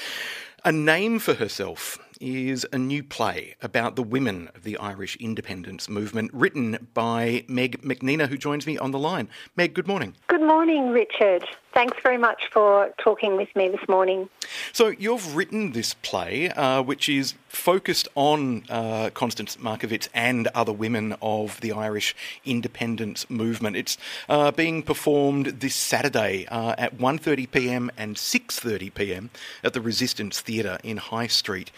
[0.65, 5.89] A name for herself is a new play about the women of the Irish independence
[5.89, 9.29] movement, written by Meg McNena, who joins me on the line.
[9.57, 10.15] Meg, good morning.
[10.29, 11.45] Good morning, Richard.
[11.73, 14.29] Thanks very much for talking with me this morning.
[14.73, 20.73] So, you've written this play, uh, which is focused on uh, Constance Markievicz and other
[20.73, 22.15] women of the Irish
[22.45, 23.77] independence movement.
[23.77, 23.97] It's
[24.29, 27.91] uh, being performed this Saturday uh, at 1:30 p.m.
[27.97, 29.31] and 6:30 p.m.
[29.63, 31.71] at the Renaissance Theatre in High Street.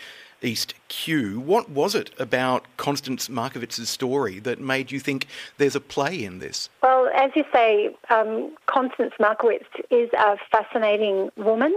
[0.42, 1.40] East Kew.
[1.40, 5.26] What was it about Constance Markievicz's story that made you think
[5.58, 6.68] there's a play in this?
[6.82, 11.74] Well, as you say, um, Constance Markievicz is a fascinating woman.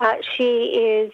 [0.00, 1.12] Uh, she is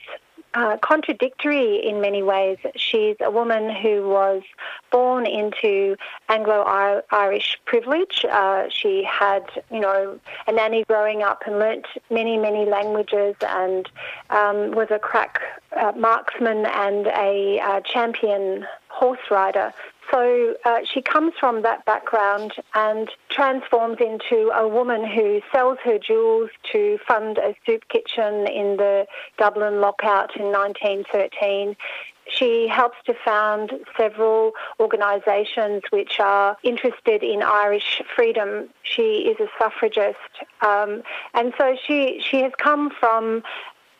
[0.54, 2.58] uh, contradictory in many ways.
[2.76, 4.42] She's a woman who was
[4.90, 5.96] born into
[6.28, 8.24] Anglo-Irish privilege.
[8.30, 13.88] Uh, she had, you know, a nanny growing up and learnt many, many languages and
[14.30, 15.40] um, was a crack
[15.76, 19.72] uh, marksman and a uh, champion horse rider.
[20.10, 25.98] So uh, she comes from that background and transforms into a woman who sells her
[25.98, 29.06] jewels to fund a soup kitchen in the
[29.36, 31.76] Dublin lockout in 1913.
[32.30, 38.68] She helps to found several organisations which are interested in Irish freedom.
[38.82, 40.18] She is a suffragist,
[40.60, 41.02] um,
[41.32, 43.42] and so she she has come from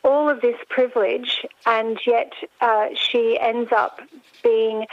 [0.04, 4.00] all of this privilege, and yet uh, she ends up
[4.42, 4.86] being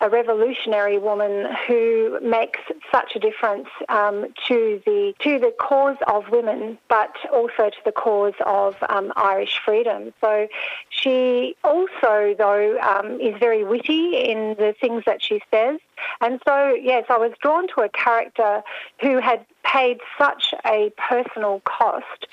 [0.00, 2.60] a revolutionary woman who makes
[2.92, 7.92] such a difference um, to the to the cause of women, but also to the
[7.92, 10.12] cause of um, Irish freedom.
[10.20, 10.48] So
[10.90, 15.80] she also, though, um, is very witty in the things that she says.
[16.20, 18.62] And so, yes, I was drawn to a character
[19.00, 22.26] who had paid such a personal cost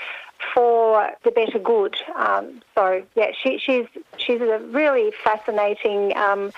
[0.53, 1.95] for the better good.
[2.15, 3.87] Um, so yeah, she, she's
[4.17, 6.51] she's a really fascinating um,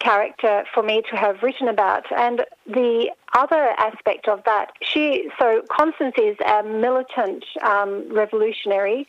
[0.00, 2.04] character for me to have written about.
[2.16, 9.06] And the other aspect of that, she so Constance is a militant um, revolutionary,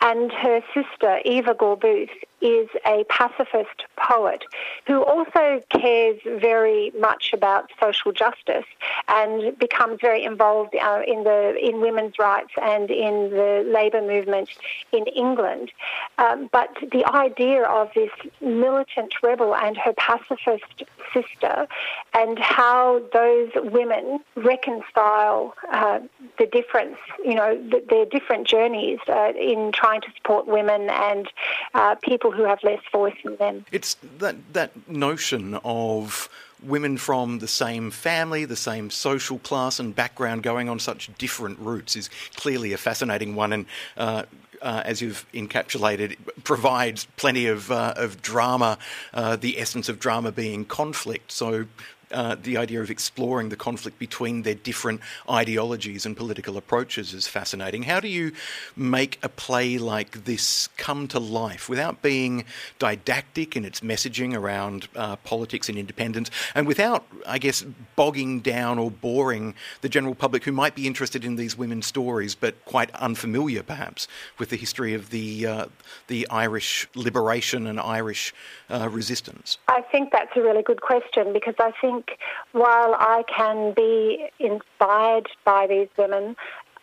[0.00, 2.10] and her sister, Eva Gore-Booth,
[2.42, 4.44] is a pacifist poet
[4.86, 8.64] who also cares very much about social justice
[9.08, 14.50] and becomes very involved uh, in the in women's rights and in the labour movement
[14.92, 15.70] in England.
[16.18, 21.68] Um, but the idea of this militant rebel and her pacifist sister
[22.14, 26.00] and how those women reconcile uh,
[26.38, 31.28] the difference, you know, the, their different journeys uh, in trying to support women and
[31.74, 31.94] uh,
[32.32, 33.64] people who have less voice in them.
[33.72, 36.28] It's that that notion of
[36.62, 41.58] women from the same family, the same social class and background going on such different
[41.58, 43.66] routes is clearly a fascinating one and
[43.96, 44.22] uh,
[44.60, 48.78] uh, as you've encapsulated, provides plenty of, uh, of drama,
[49.12, 51.32] uh, the essence of drama being conflict.
[51.32, 51.66] So
[52.12, 57.26] uh, the idea of exploring the conflict between their different ideologies and political approaches is
[57.26, 57.82] fascinating.
[57.84, 58.32] How do you
[58.76, 62.44] make a play like this come to life without being
[62.78, 67.64] didactic in its messaging around uh, politics and independence, and without, I guess,
[67.96, 72.34] bogging down or boring the general public who might be interested in these women's stories
[72.34, 74.08] but quite unfamiliar, perhaps,
[74.38, 75.66] with the history of the uh,
[76.06, 78.34] the Irish liberation and Irish
[78.70, 79.58] uh, resistance?
[79.68, 82.18] I think that's a really good question because I think think
[82.52, 86.36] while I can be inspired by these women,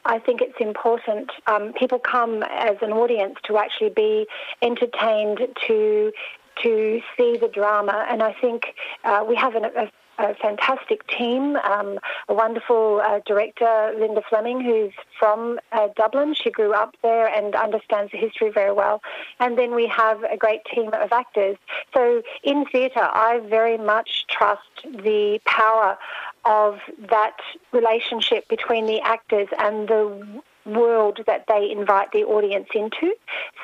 [0.05, 1.31] I think it's important.
[1.47, 4.27] Um, people come as an audience to actually be
[4.61, 6.11] entertained, to
[6.63, 9.89] to see the drama, and I think uh, we have an, a
[10.19, 11.97] a fantastic team, um,
[12.27, 16.33] a wonderful uh, director, Lynda Fleming, who's from uh, Dublin.
[16.33, 19.01] She grew up there and understands the history very well.
[19.39, 21.57] And then we have a great team of actors.
[21.93, 25.97] So in theatre, I very much trust the power
[26.45, 27.37] of that
[27.71, 33.15] relationship between the actors and the world that they invite the audience into.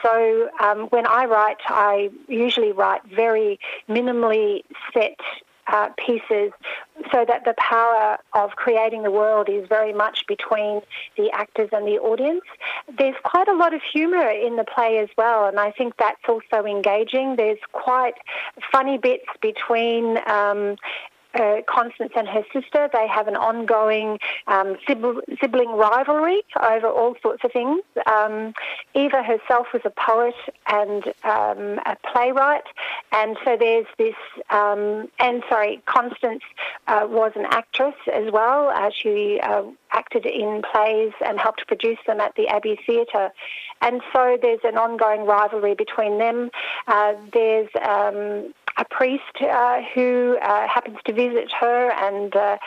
[0.01, 5.19] So um, when I write, I usually write very minimally set
[5.67, 6.51] uh, pieces
[7.11, 10.81] so that the power of creating the world is very much between
[11.17, 12.43] the actors and the audience.
[12.97, 16.21] There's quite a lot of humour in the play as well, and I think that's
[16.27, 17.35] also engaging.
[17.35, 18.15] There's quite
[18.71, 20.77] funny bits between um,
[21.35, 22.89] uh, Constance and her sister.
[22.93, 27.81] They have an ongoing um, sibling rivalry over all sorts of things.
[28.05, 28.53] Um,
[28.93, 30.35] Eva herself was a poet
[30.67, 32.65] and um, a playwright,
[33.11, 34.15] and so there's this.
[34.49, 36.43] Um, and sorry, Constance
[36.87, 38.69] uh, was an actress as well.
[38.69, 43.31] Uh, she uh, acted in plays and helped produce them at the Abbey Theatre.
[43.81, 46.49] And so there's an ongoing rivalry between them.
[46.87, 52.57] Uh, there's um, a priest uh, who uh, happens to visit her and uh,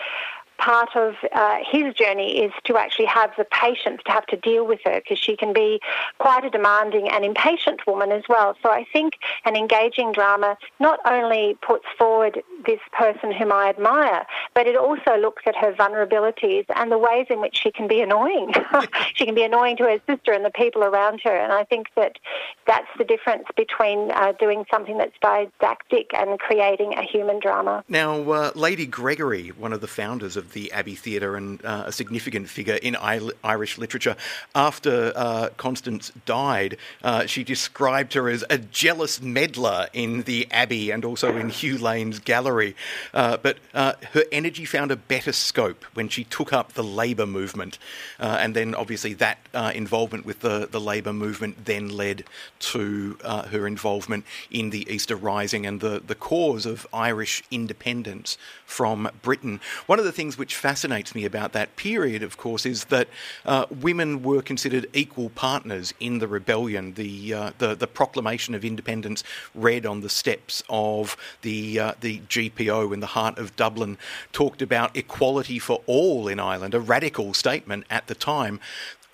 [0.59, 4.67] part of uh, his journey is to actually have the patience to have to deal
[4.67, 5.81] with her because she can be
[6.19, 8.57] quite a demanding and impatient woman as well.
[8.63, 14.27] So I think an engaging drama not only puts forward this person whom I admire,
[14.55, 18.01] but it also looks at her vulnerabilities and the ways in which she can be
[18.01, 18.53] annoying.
[19.15, 21.37] she can be annoying to her sister and the people around her.
[21.37, 22.19] And I think that
[22.67, 27.85] that's the difference between uh, doing something that's didactic and creating a human drama.
[27.89, 31.93] Now, uh, Lady Gregory, one of the founders of the Abbey Theatre and uh, a
[31.93, 34.17] significant figure in Irish literature.
[34.55, 40.91] After uh, Constance died, uh, she described her as a jealous meddler in the Abbey
[40.91, 42.75] and also in Hugh Lane's gallery.
[43.13, 47.27] Uh, but uh, her energy found a better scope when she took up the labour
[47.27, 47.79] movement.
[48.19, 49.39] And then, obviously, that
[49.75, 52.25] involvement with the, the labour movement then led
[52.61, 58.39] to her involvement in the Easter Rising and the, the cause of Irish independence
[58.69, 59.61] from Britain.
[59.87, 63.09] One of the things which fascinates me about that period, of course, is that
[63.47, 66.93] uh, women were considered equal partners in the rebellion.
[66.93, 72.21] The, uh, the, the proclamation of independence read on the steps of the uh, the
[72.21, 73.97] GPO in the heart of Dublin
[74.33, 78.61] talked about equality for all in Ireland, a radical statement at the time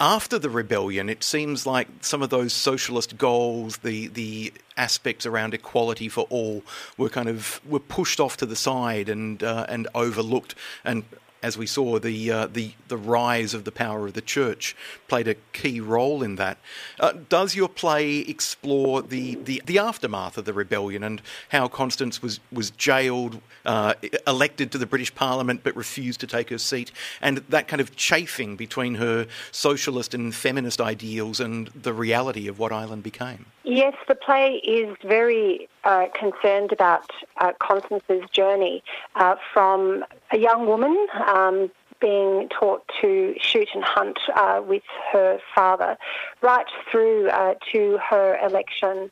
[0.05, 5.55] after the rebellion, it seems like some of those socialist goals, the the aspects around
[5.55, 6.62] equality for all,
[6.98, 10.55] were kind of were pushed off to the side and uh, and overlooked.
[10.84, 11.05] And
[11.45, 14.74] as we saw, the uh, the the rise of the power of the church
[15.09, 16.57] played a key role in that.
[16.99, 21.20] Uh, does your play explore the, the, the aftermath of the rebellion and
[21.51, 23.92] how Constance was was jailed, uh,
[24.26, 26.90] elected to the British Parliament, but refused to take her seat,
[27.20, 32.59] and that kind of chafing between her socialist and feminist ideals and the reality of
[32.59, 33.45] what Ireland became?
[33.64, 38.82] Yes, the play is very uh, concerned about uh, Constance's journey
[39.16, 41.70] uh, from a young woman um,
[42.01, 44.82] being taught to shoot and hunt uh, with
[45.12, 45.97] her father,
[46.43, 49.11] right through uh, to her election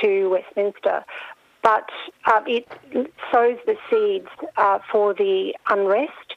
[0.00, 1.04] to Westminster.
[1.62, 1.90] But
[2.24, 2.66] uh, it
[3.30, 4.28] sows the seeds
[4.90, 6.36] for the unrest.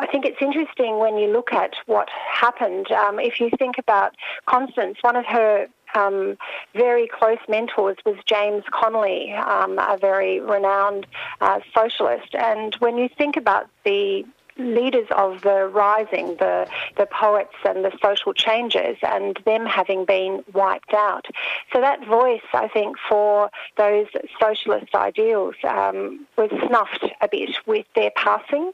[0.00, 2.90] I think it's interesting when you look at what happened.
[2.92, 4.14] Um, if you think about
[4.46, 6.36] Constance, one of her um,
[6.74, 11.06] very close mentors was James Connolly, um, a very renowned
[11.40, 12.34] uh, socialist.
[12.34, 14.24] And when you think about the
[14.58, 20.42] leaders of the rising, the, the poets and the social changes, and them having been
[20.52, 21.26] wiped out.
[21.72, 24.06] So that voice, I think, for those
[24.40, 28.72] socialist ideals um, was snuffed a bit with their passing.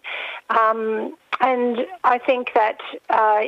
[0.48, 2.78] Um, and I think that
[3.10, 3.42] uh,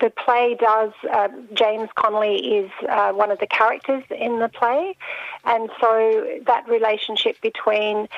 [0.00, 4.96] the play does, uh, James Connolly is uh, one of the characters in the play.
[5.44, 8.08] And so that relationship between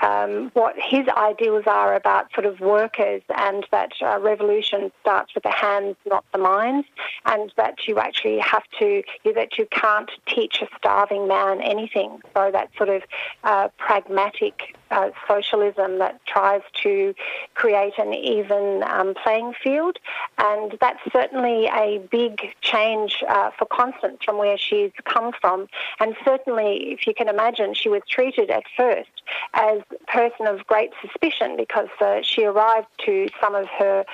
[0.00, 5.44] um, what his ideals are about sort of workers and that uh, revolution starts with
[5.44, 6.86] the hands, not the minds,
[7.24, 9.02] and that you actually have to,
[9.34, 12.20] that you can't teach a starving man anything.
[12.34, 13.02] So that sort of
[13.44, 17.14] uh, pragmatic uh, socialism that tries to
[17.54, 19.98] create an even um, playing field.
[20.38, 25.66] And that's certainly a big change uh, for Constance from where she's come from.
[26.00, 29.10] And certainly, if you can imagine, she was treated at first
[29.54, 34.04] as a person of great suspicion because uh, she arrived to some of her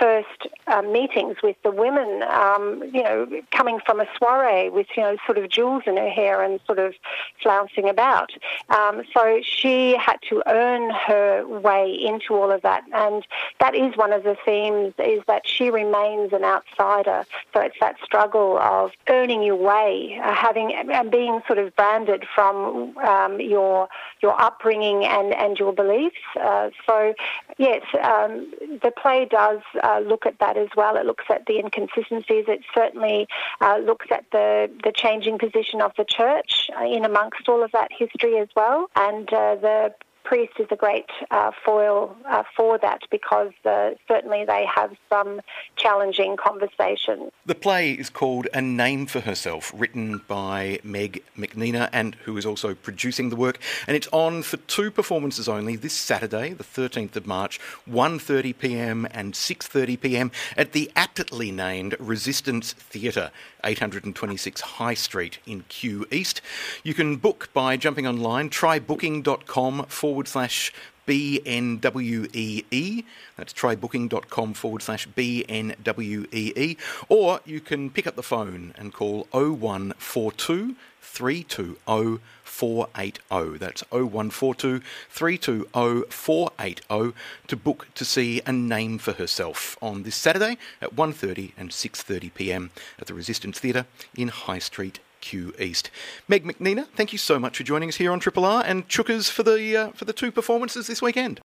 [0.00, 5.02] first uh, meetings with the women, um, you know, coming from a soiree with, you
[5.02, 6.94] know, sort of jewels in her hair and sort of
[7.42, 8.30] flouncing about.
[8.70, 12.84] Um, so she had to earn her way into all of that.
[12.92, 13.26] And
[13.60, 17.24] that is one of the themes is that she remains an outsider.
[17.52, 22.24] So it's that struggle of earning your way, uh, having and being sort of branded
[22.34, 23.88] from um, your
[24.22, 26.16] your upbringing and, and your beliefs.
[26.40, 27.14] Uh, so
[27.58, 29.60] yes, um, the play does
[29.90, 30.96] uh, look at that as well.
[30.96, 32.44] It looks at the inconsistencies.
[32.48, 33.26] It certainly
[33.60, 37.72] uh, looks at the, the changing position of the church uh, in amongst all of
[37.72, 39.94] that history as well, and uh, the
[40.30, 45.40] priest is a great uh, foil uh, for that because uh, certainly they have some
[45.74, 47.32] challenging conversations.
[47.46, 52.46] The play is called A Name for Herself, written by Meg McNena, and who is
[52.46, 53.58] also producing the work.
[53.88, 57.58] And it's on for two performances only this Saturday, the 13th of March,
[57.90, 59.08] 1:30 p.m.
[59.10, 60.30] and 6:30 p.m.
[60.56, 63.32] at the aptly named Resistance Theatre,
[63.64, 66.40] 826 High Street in Kew East.
[66.82, 70.72] You can book by jumping online, trybooking.com forward slash
[71.06, 73.04] BNWEE.
[73.36, 76.76] That's trybooking.com forward slash BNWEE.
[77.08, 80.76] Or you can pick up the phone and call 0142
[81.10, 83.58] 320 480.
[83.58, 87.14] That's 0142 320 480
[87.48, 92.34] to book to see a name for herself on this Saturday at 1:30 and 6:30
[92.34, 92.70] p.m.
[92.98, 93.86] at the Resistance Theatre
[94.16, 95.90] in High Street, Kew East.
[96.28, 99.30] Meg McNena, thank you so much for joining us here on Triple R and Chookers
[99.30, 101.40] for the uh, for the two performances this weekend.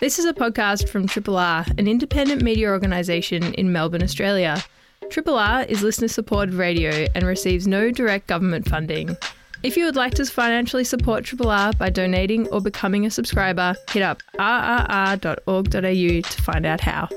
[0.00, 4.64] This is a podcast from Triple R, an independent media organisation in Melbourne, Australia.
[5.10, 9.16] Triple R is listener supported radio and receives no direct government funding.
[9.64, 13.74] If you would like to financially support Triple R by donating or becoming a subscriber,
[13.90, 17.08] hit up rrr.org.au to find out how.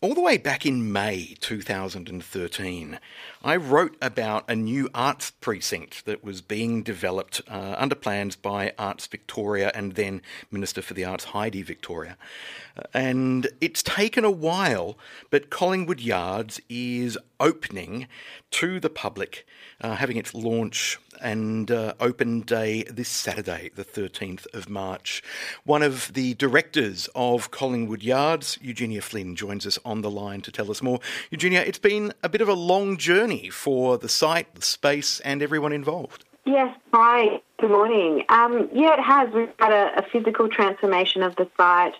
[0.00, 2.98] All the way back in May 2013,
[3.42, 8.74] I wrote about a new arts precinct that was being developed uh, under plans by
[8.78, 12.18] Arts Victoria and then Minister for the Arts Heidi Victoria.
[12.76, 14.98] Uh, and it's taken a while,
[15.30, 18.08] but Collingwood Yards is opening
[18.50, 19.46] to the public,
[19.82, 25.22] uh, having its launch and uh, open day this Saturday, the 13th of March.
[25.64, 30.50] One of the directors of Collingwood Yards, Eugenia Flynn, joins us on the line to
[30.50, 31.00] tell us more.
[31.30, 35.42] Eugenia, it's been a bit of a long journey for the site, the space, and
[35.42, 36.24] everyone involved.
[36.46, 38.24] Yes, hi, good morning.
[38.30, 39.32] Um, yeah, it has.
[39.34, 41.94] We've had a, a, physical transformation of the site.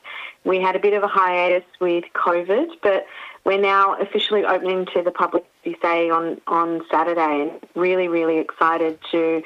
[0.45, 3.07] We had a bit of a hiatus with COVID, but
[3.45, 8.39] we're now officially opening to the public, you say, on, on Saturday, and really, really
[8.39, 9.43] excited to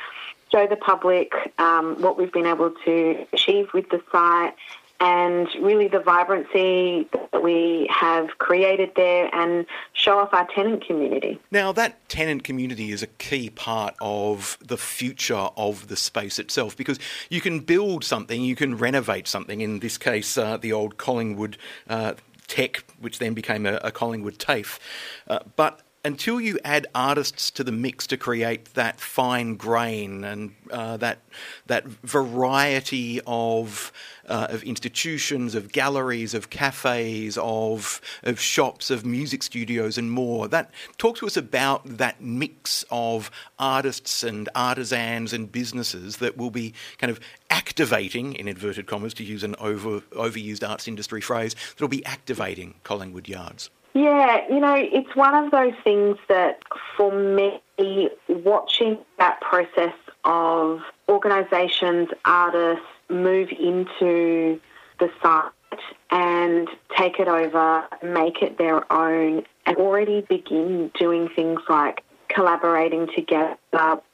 [0.53, 4.55] show the public um, what we've been able to achieve with the site
[5.01, 11.39] and really the vibrancy that we have created there and show off our tenant community.
[11.53, 16.77] Now, that tenant community is a key part of the future of the space itself
[16.77, 16.99] because
[17.31, 21.59] you can build something, you can renovate something, in this case, uh, the old Collingwood.
[21.89, 22.15] Uh,
[22.49, 24.81] tech, which then became a, a Collingwood TAFE.
[25.29, 30.55] Uh, but until you add artists to the mix to create that fine grain and
[30.71, 31.19] uh, that
[31.67, 33.93] that variety of
[34.29, 40.49] uh, of institutions, of galleries, of cafes, of of shops, of music studios, and more.
[40.49, 46.51] That talk to us about that mix of artists and artisans and businesses that will
[46.51, 47.19] be kind of
[47.51, 52.05] activating, in inverted commas, to use an over overused arts industry phrase, that will be
[52.05, 53.71] activating Collingwood Yards.
[53.99, 56.63] Yeah, you know, it's one of those things that
[56.97, 57.61] for me,
[58.29, 59.93] watching that process
[60.25, 64.61] of organisations, artists move into
[65.01, 65.51] the site
[66.13, 73.09] and take it over, make it their own, and already begin doing things like collaborating
[73.17, 73.57] together.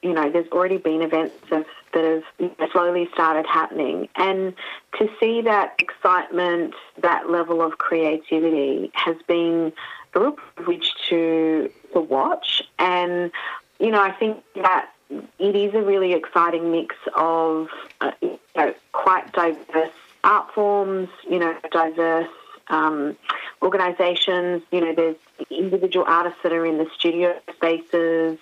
[0.01, 1.63] You know, there's already been events of,
[1.95, 2.23] that
[2.59, 4.07] have slowly started happening.
[4.15, 4.53] And
[4.99, 9.73] to see that excitement, that level of creativity has been
[10.13, 12.61] a real privilege to, to watch.
[12.77, 13.31] And,
[13.79, 14.91] you know, I think that
[15.39, 17.69] it is a really exciting mix of
[18.01, 19.91] uh, you know, quite diverse
[20.23, 22.27] art forms, you know, diverse
[22.67, 23.15] um,
[23.61, 24.63] organisations.
[24.71, 25.15] You know, there's
[25.49, 28.39] individual artists that are in the studio spaces.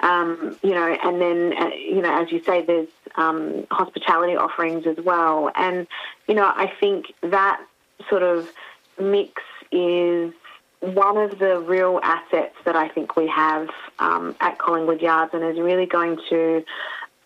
[0.00, 4.86] Um, you know, and then uh, you know, as you say, there's um, hospitality offerings
[4.86, 5.50] as well.
[5.54, 5.86] And
[6.26, 7.60] you know, I think that
[8.08, 8.50] sort of
[8.98, 10.32] mix is
[10.80, 13.68] one of the real assets that I think we have
[13.98, 16.64] um, at Collingwood Yards, and is really going to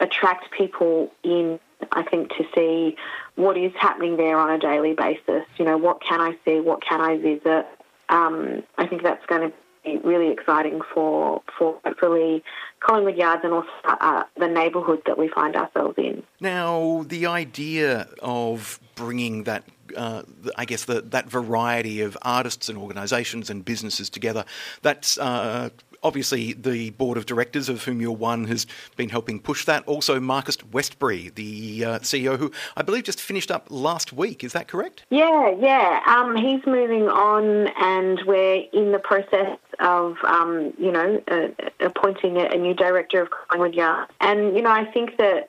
[0.00, 1.60] attract people in.
[1.92, 2.96] I think to see
[3.34, 5.44] what is happening there on a daily basis.
[5.58, 6.60] You know, what can I see?
[6.60, 7.66] What can I visit?
[8.08, 9.56] Um, I think that's going to
[10.02, 12.42] really exciting for for hopefully
[12.80, 16.22] Collingwood Yards and also uh, the neighbourhood that we find ourselves in.
[16.40, 19.64] Now, the idea of bringing that
[19.96, 20.22] uh,
[20.56, 24.44] I guess the, that variety of artists and organisations and businesses together.
[24.82, 25.70] That's uh,
[26.04, 28.66] obviously the board of directors, of whom you're one, has
[28.96, 29.82] been helping push that.
[29.86, 34.44] Also, Marcus Westbury, the uh, CEO, who I believe just finished up last week.
[34.44, 35.04] Is that correct?
[35.10, 36.00] Yeah, yeah.
[36.06, 41.48] Um, he's moving on, and we're in the process of, um, you know, uh,
[41.80, 44.08] appointing a, new director of Collingwood Yard.
[44.20, 45.48] And, you know, I think that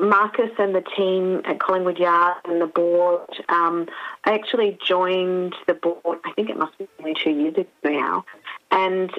[0.00, 3.88] Marcus and the team at Collingwood Yard and the board, um,
[4.24, 8.24] I actually joined the board, I think it must be only two years ago now.
[8.70, 9.10] And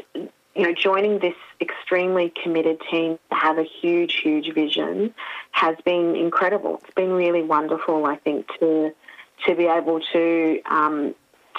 [0.56, 5.14] you know, joining this extremely committed team to have a huge, huge vision
[5.52, 6.80] has been incredible.
[6.84, 8.94] It's been really wonderful, I think, to
[9.46, 11.14] to be able to um,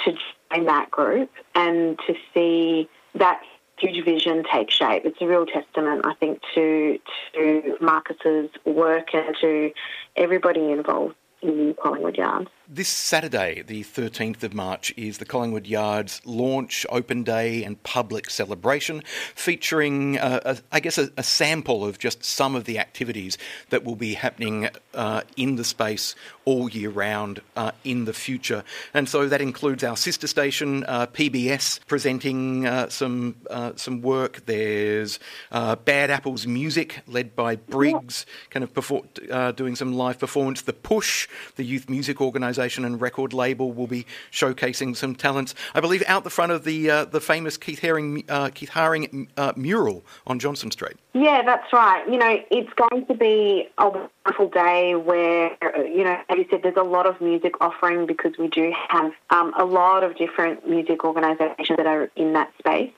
[0.04, 0.12] to
[0.50, 3.42] join that group and to see that
[3.78, 5.04] huge vision take shape.
[5.04, 6.98] It's a real testament, I think, to
[7.34, 9.72] to Marcus's work and to
[10.16, 11.16] everybody involved
[11.46, 12.50] in Collingwood Yards.
[12.68, 18.28] This Saturday, the 13th of March, is the Collingwood Yards launch, open day, and public
[18.28, 19.04] celebration,
[19.36, 23.38] featuring, uh, a, I guess, a, a, sample of just some of the activities
[23.70, 28.64] that will be happening uh, in the space all year round uh, in the future.
[28.92, 34.46] And so that includes our sister station, uh, PBS, presenting uh, some uh, some work.
[34.46, 35.20] There's
[35.50, 39.08] Bad Apples Music, led by Briggs, kind of perform,
[39.54, 40.62] doing some live performance.
[40.62, 45.54] The Push, the youth music organisation and record label will be showcasing some talents.
[45.74, 49.28] I believe out the front of the uh, the famous Keith Haring uh, Keith Haring
[49.36, 50.96] uh, mural on Johnston Street.
[51.14, 52.06] Yeah, that's right.
[52.08, 55.56] You know, it's going to be a wonderful day where
[55.86, 59.12] you know, as you said, there's a lot of music offering because we do have
[59.30, 62.92] um, a lot of different music organisations that are in that space.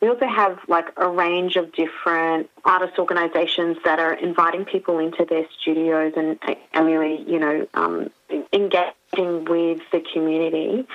[0.00, 5.24] We also have like a range of different artist organisations that are inviting people into
[5.24, 6.38] their studios and,
[6.72, 8.08] and really, you know, um,
[8.52, 10.86] engaging with the community.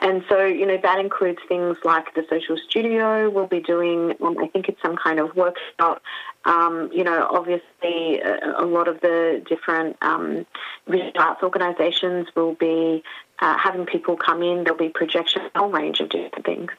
[0.00, 3.30] And so, you know, that includes things like the social studio.
[3.30, 6.02] We'll be doing, um, I think it's some kind of workshop.
[6.44, 10.44] Um, you know, obviously, a, a, lot of the different um,
[10.86, 13.02] visual arts organisations will be
[13.38, 14.64] uh, having people come in.
[14.64, 16.70] There'll be projection, a whole range of different things.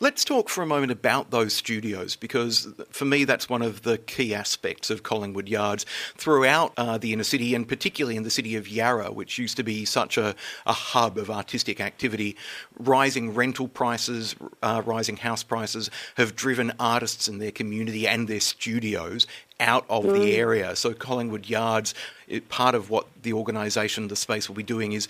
[0.00, 3.98] Let's talk for a moment about those studios because for me that's one of the
[3.98, 5.86] key aspects of Collingwood Yards
[6.16, 9.62] throughout uh, the inner city and particularly in the city of Yarra, which used to
[9.62, 10.34] be such a,
[10.66, 12.36] a hub of artistic activity.
[12.78, 18.40] Rising rental prices, uh, rising house prices have driven artists and their community and their
[18.40, 19.26] studios
[19.60, 20.14] out of mm.
[20.14, 20.74] the area.
[20.76, 21.94] So Collingwood Yards,
[22.26, 25.08] it, part of what the organisation, the space will be doing is,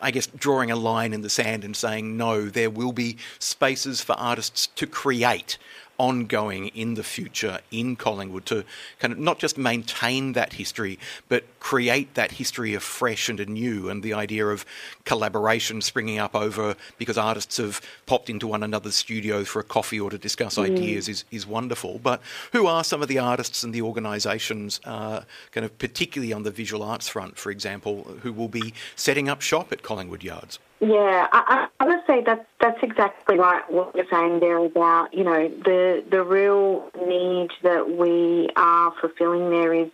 [0.00, 4.00] I guess, drawing a line in the sand and saying, no, there will be spaces
[4.00, 5.58] for artists to create
[5.98, 8.64] ongoing in the future in Collingwood to
[8.98, 10.98] kind of not just maintain that history,
[11.28, 13.88] but create that history afresh and anew.
[13.88, 14.64] And the idea of
[15.04, 20.00] collaboration springing up over because artists have popped into one another's studios for a coffee
[20.00, 20.64] or to discuss mm.
[20.64, 22.00] ideas is, is wonderful.
[22.02, 22.20] But
[22.52, 25.22] who are some of the artists and the organisations, uh,
[25.52, 29.40] kind of particularly on the visual arts front, for example, who will be setting up
[29.40, 30.58] shop at Collingwood Yards?
[30.86, 33.62] Yeah, I, I would say that's that's exactly right.
[33.72, 39.48] What you're saying there about you know the the real need that we are fulfilling
[39.48, 39.88] there is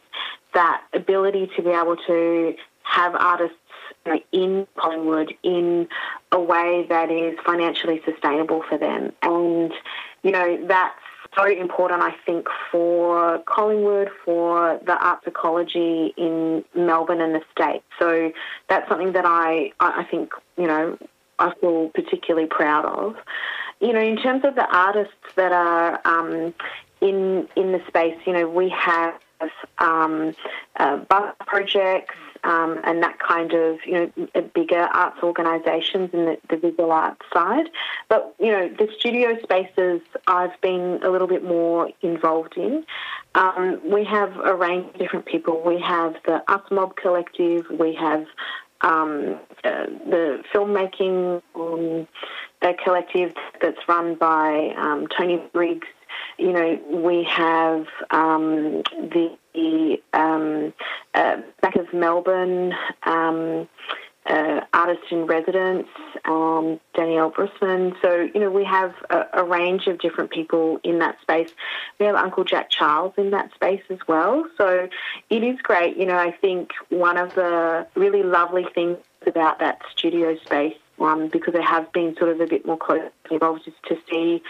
[0.53, 3.57] that ability to be able to have artists
[4.33, 5.87] in Collingwood in
[6.33, 9.73] a way that is financially sustainable for them, and
[10.25, 10.99] you know that's
[11.37, 17.83] so important, I think, for Collingwood, for the arts ecology in Melbourne and the state.
[17.99, 18.33] So
[18.69, 20.99] that's something that I, I think, you know,
[21.39, 23.17] I feel particularly proud of.
[23.81, 26.53] You know, in terms of the artists that are um,
[27.01, 29.15] in in the space, you know, we have
[29.79, 30.35] um,
[30.77, 32.15] uh, bus projects,
[32.45, 37.25] um, and that kind of, you know, bigger arts organisations in the, the visual arts
[37.33, 37.69] side.
[38.09, 42.85] But, you know, the studio spaces I've been a little bit more involved in.
[43.35, 45.63] Um, we have a range of different people.
[45.65, 48.27] We have the Us Mob Collective, we have
[48.83, 52.09] um, uh, the filmmaking um,
[52.83, 55.87] collective that's run by um, Tony Briggs
[56.39, 59.37] you know, we have um, the
[60.13, 60.73] um,
[61.15, 62.75] uh, back of Melbourne
[63.05, 63.69] um,
[64.27, 65.89] uh, artist in residence,
[66.25, 67.95] um, Danielle Brustman.
[68.03, 71.51] So, you know, we have a, a, range of different people in that space.
[71.99, 74.47] We have Uncle Jack Charles in that space as well.
[74.59, 74.89] So
[75.31, 75.97] it is great.
[75.97, 81.29] You know, I think one of the really lovely things about that studio space, um,
[81.29, 84.43] because it have been sort of a bit more closely involved, is to see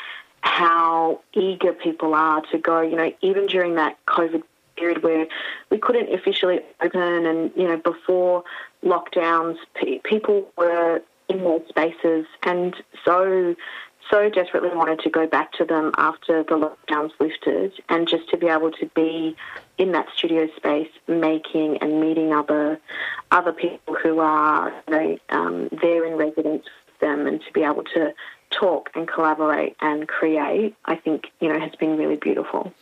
[0.42, 4.42] how eager people are to go, you know, even during that COVID
[4.80, 5.26] period where
[5.70, 8.42] we couldn't officially open and, you know, before
[8.82, 9.56] lockdowns,
[10.02, 12.74] people were in their spaces and
[13.04, 13.54] so,
[14.10, 18.36] so desperately wanted to go back to them after the lockdowns lifted and just to
[18.36, 19.36] be able to be
[19.78, 22.80] in that studio space making and meeting other,
[23.30, 27.84] other people who are, you um, there in residence with them and to be able
[27.84, 28.12] to
[28.50, 32.72] talk and collaborate and create, I think, you know, has been really beautiful.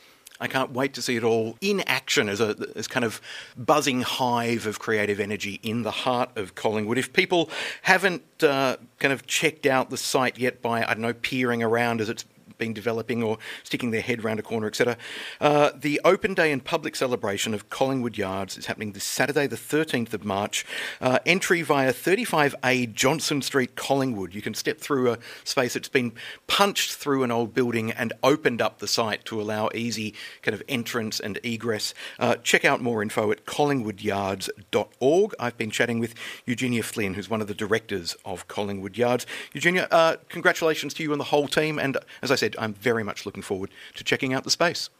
[0.40, 3.20] I can't wait to see it all in action as a as kind of
[3.56, 6.98] buzzing hive of creative energy in the heart of Collingwood.
[6.98, 7.50] If people
[7.82, 12.00] haven't uh, kind of checked out the site yet by I don't know peering around
[12.00, 12.24] as it's
[12.58, 14.96] been developing or sticking their head round a corner, etc.
[15.40, 19.56] Uh, the open day and public celebration of Collingwood Yards is happening this Saturday, the
[19.56, 20.66] 13th of March.
[21.00, 24.34] Uh, entry via 35A Johnston Street, Collingwood.
[24.34, 26.12] You can step through a space that's been
[26.46, 30.62] punched through an old building and opened up the site to allow easy kind of
[30.68, 31.94] entrance and egress.
[32.18, 35.34] Uh, check out more info at collingwoodyards.org.
[35.38, 36.14] I've been chatting with
[36.46, 39.26] Eugenia Flynn, who's one of the directors of Collingwood Yards.
[39.52, 41.78] Eugenia, uh, congratulations to you and the whole team.
[41.78, 44.90] And as I said, said, I'm very much looking forward to checking out the space.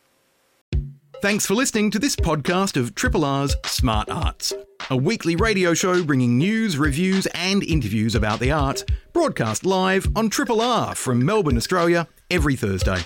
[1.20, 4.52] Thanks for listening to this podcast of Triple R's Smart Arts,
[4.88, 10.30] a weekly radio show bringing news, reviews, and interviews about the arts, broadcast live on
[10.30, 13.00] Triple R from Melbourne, Australia, every Thursday.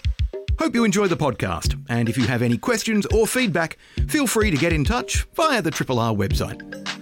[0.58, 3.78] Hope you enjoy the podcast, and if you have any questions or feedback,
[4.08, 7.01] feel free to get in touch via the Triple R website.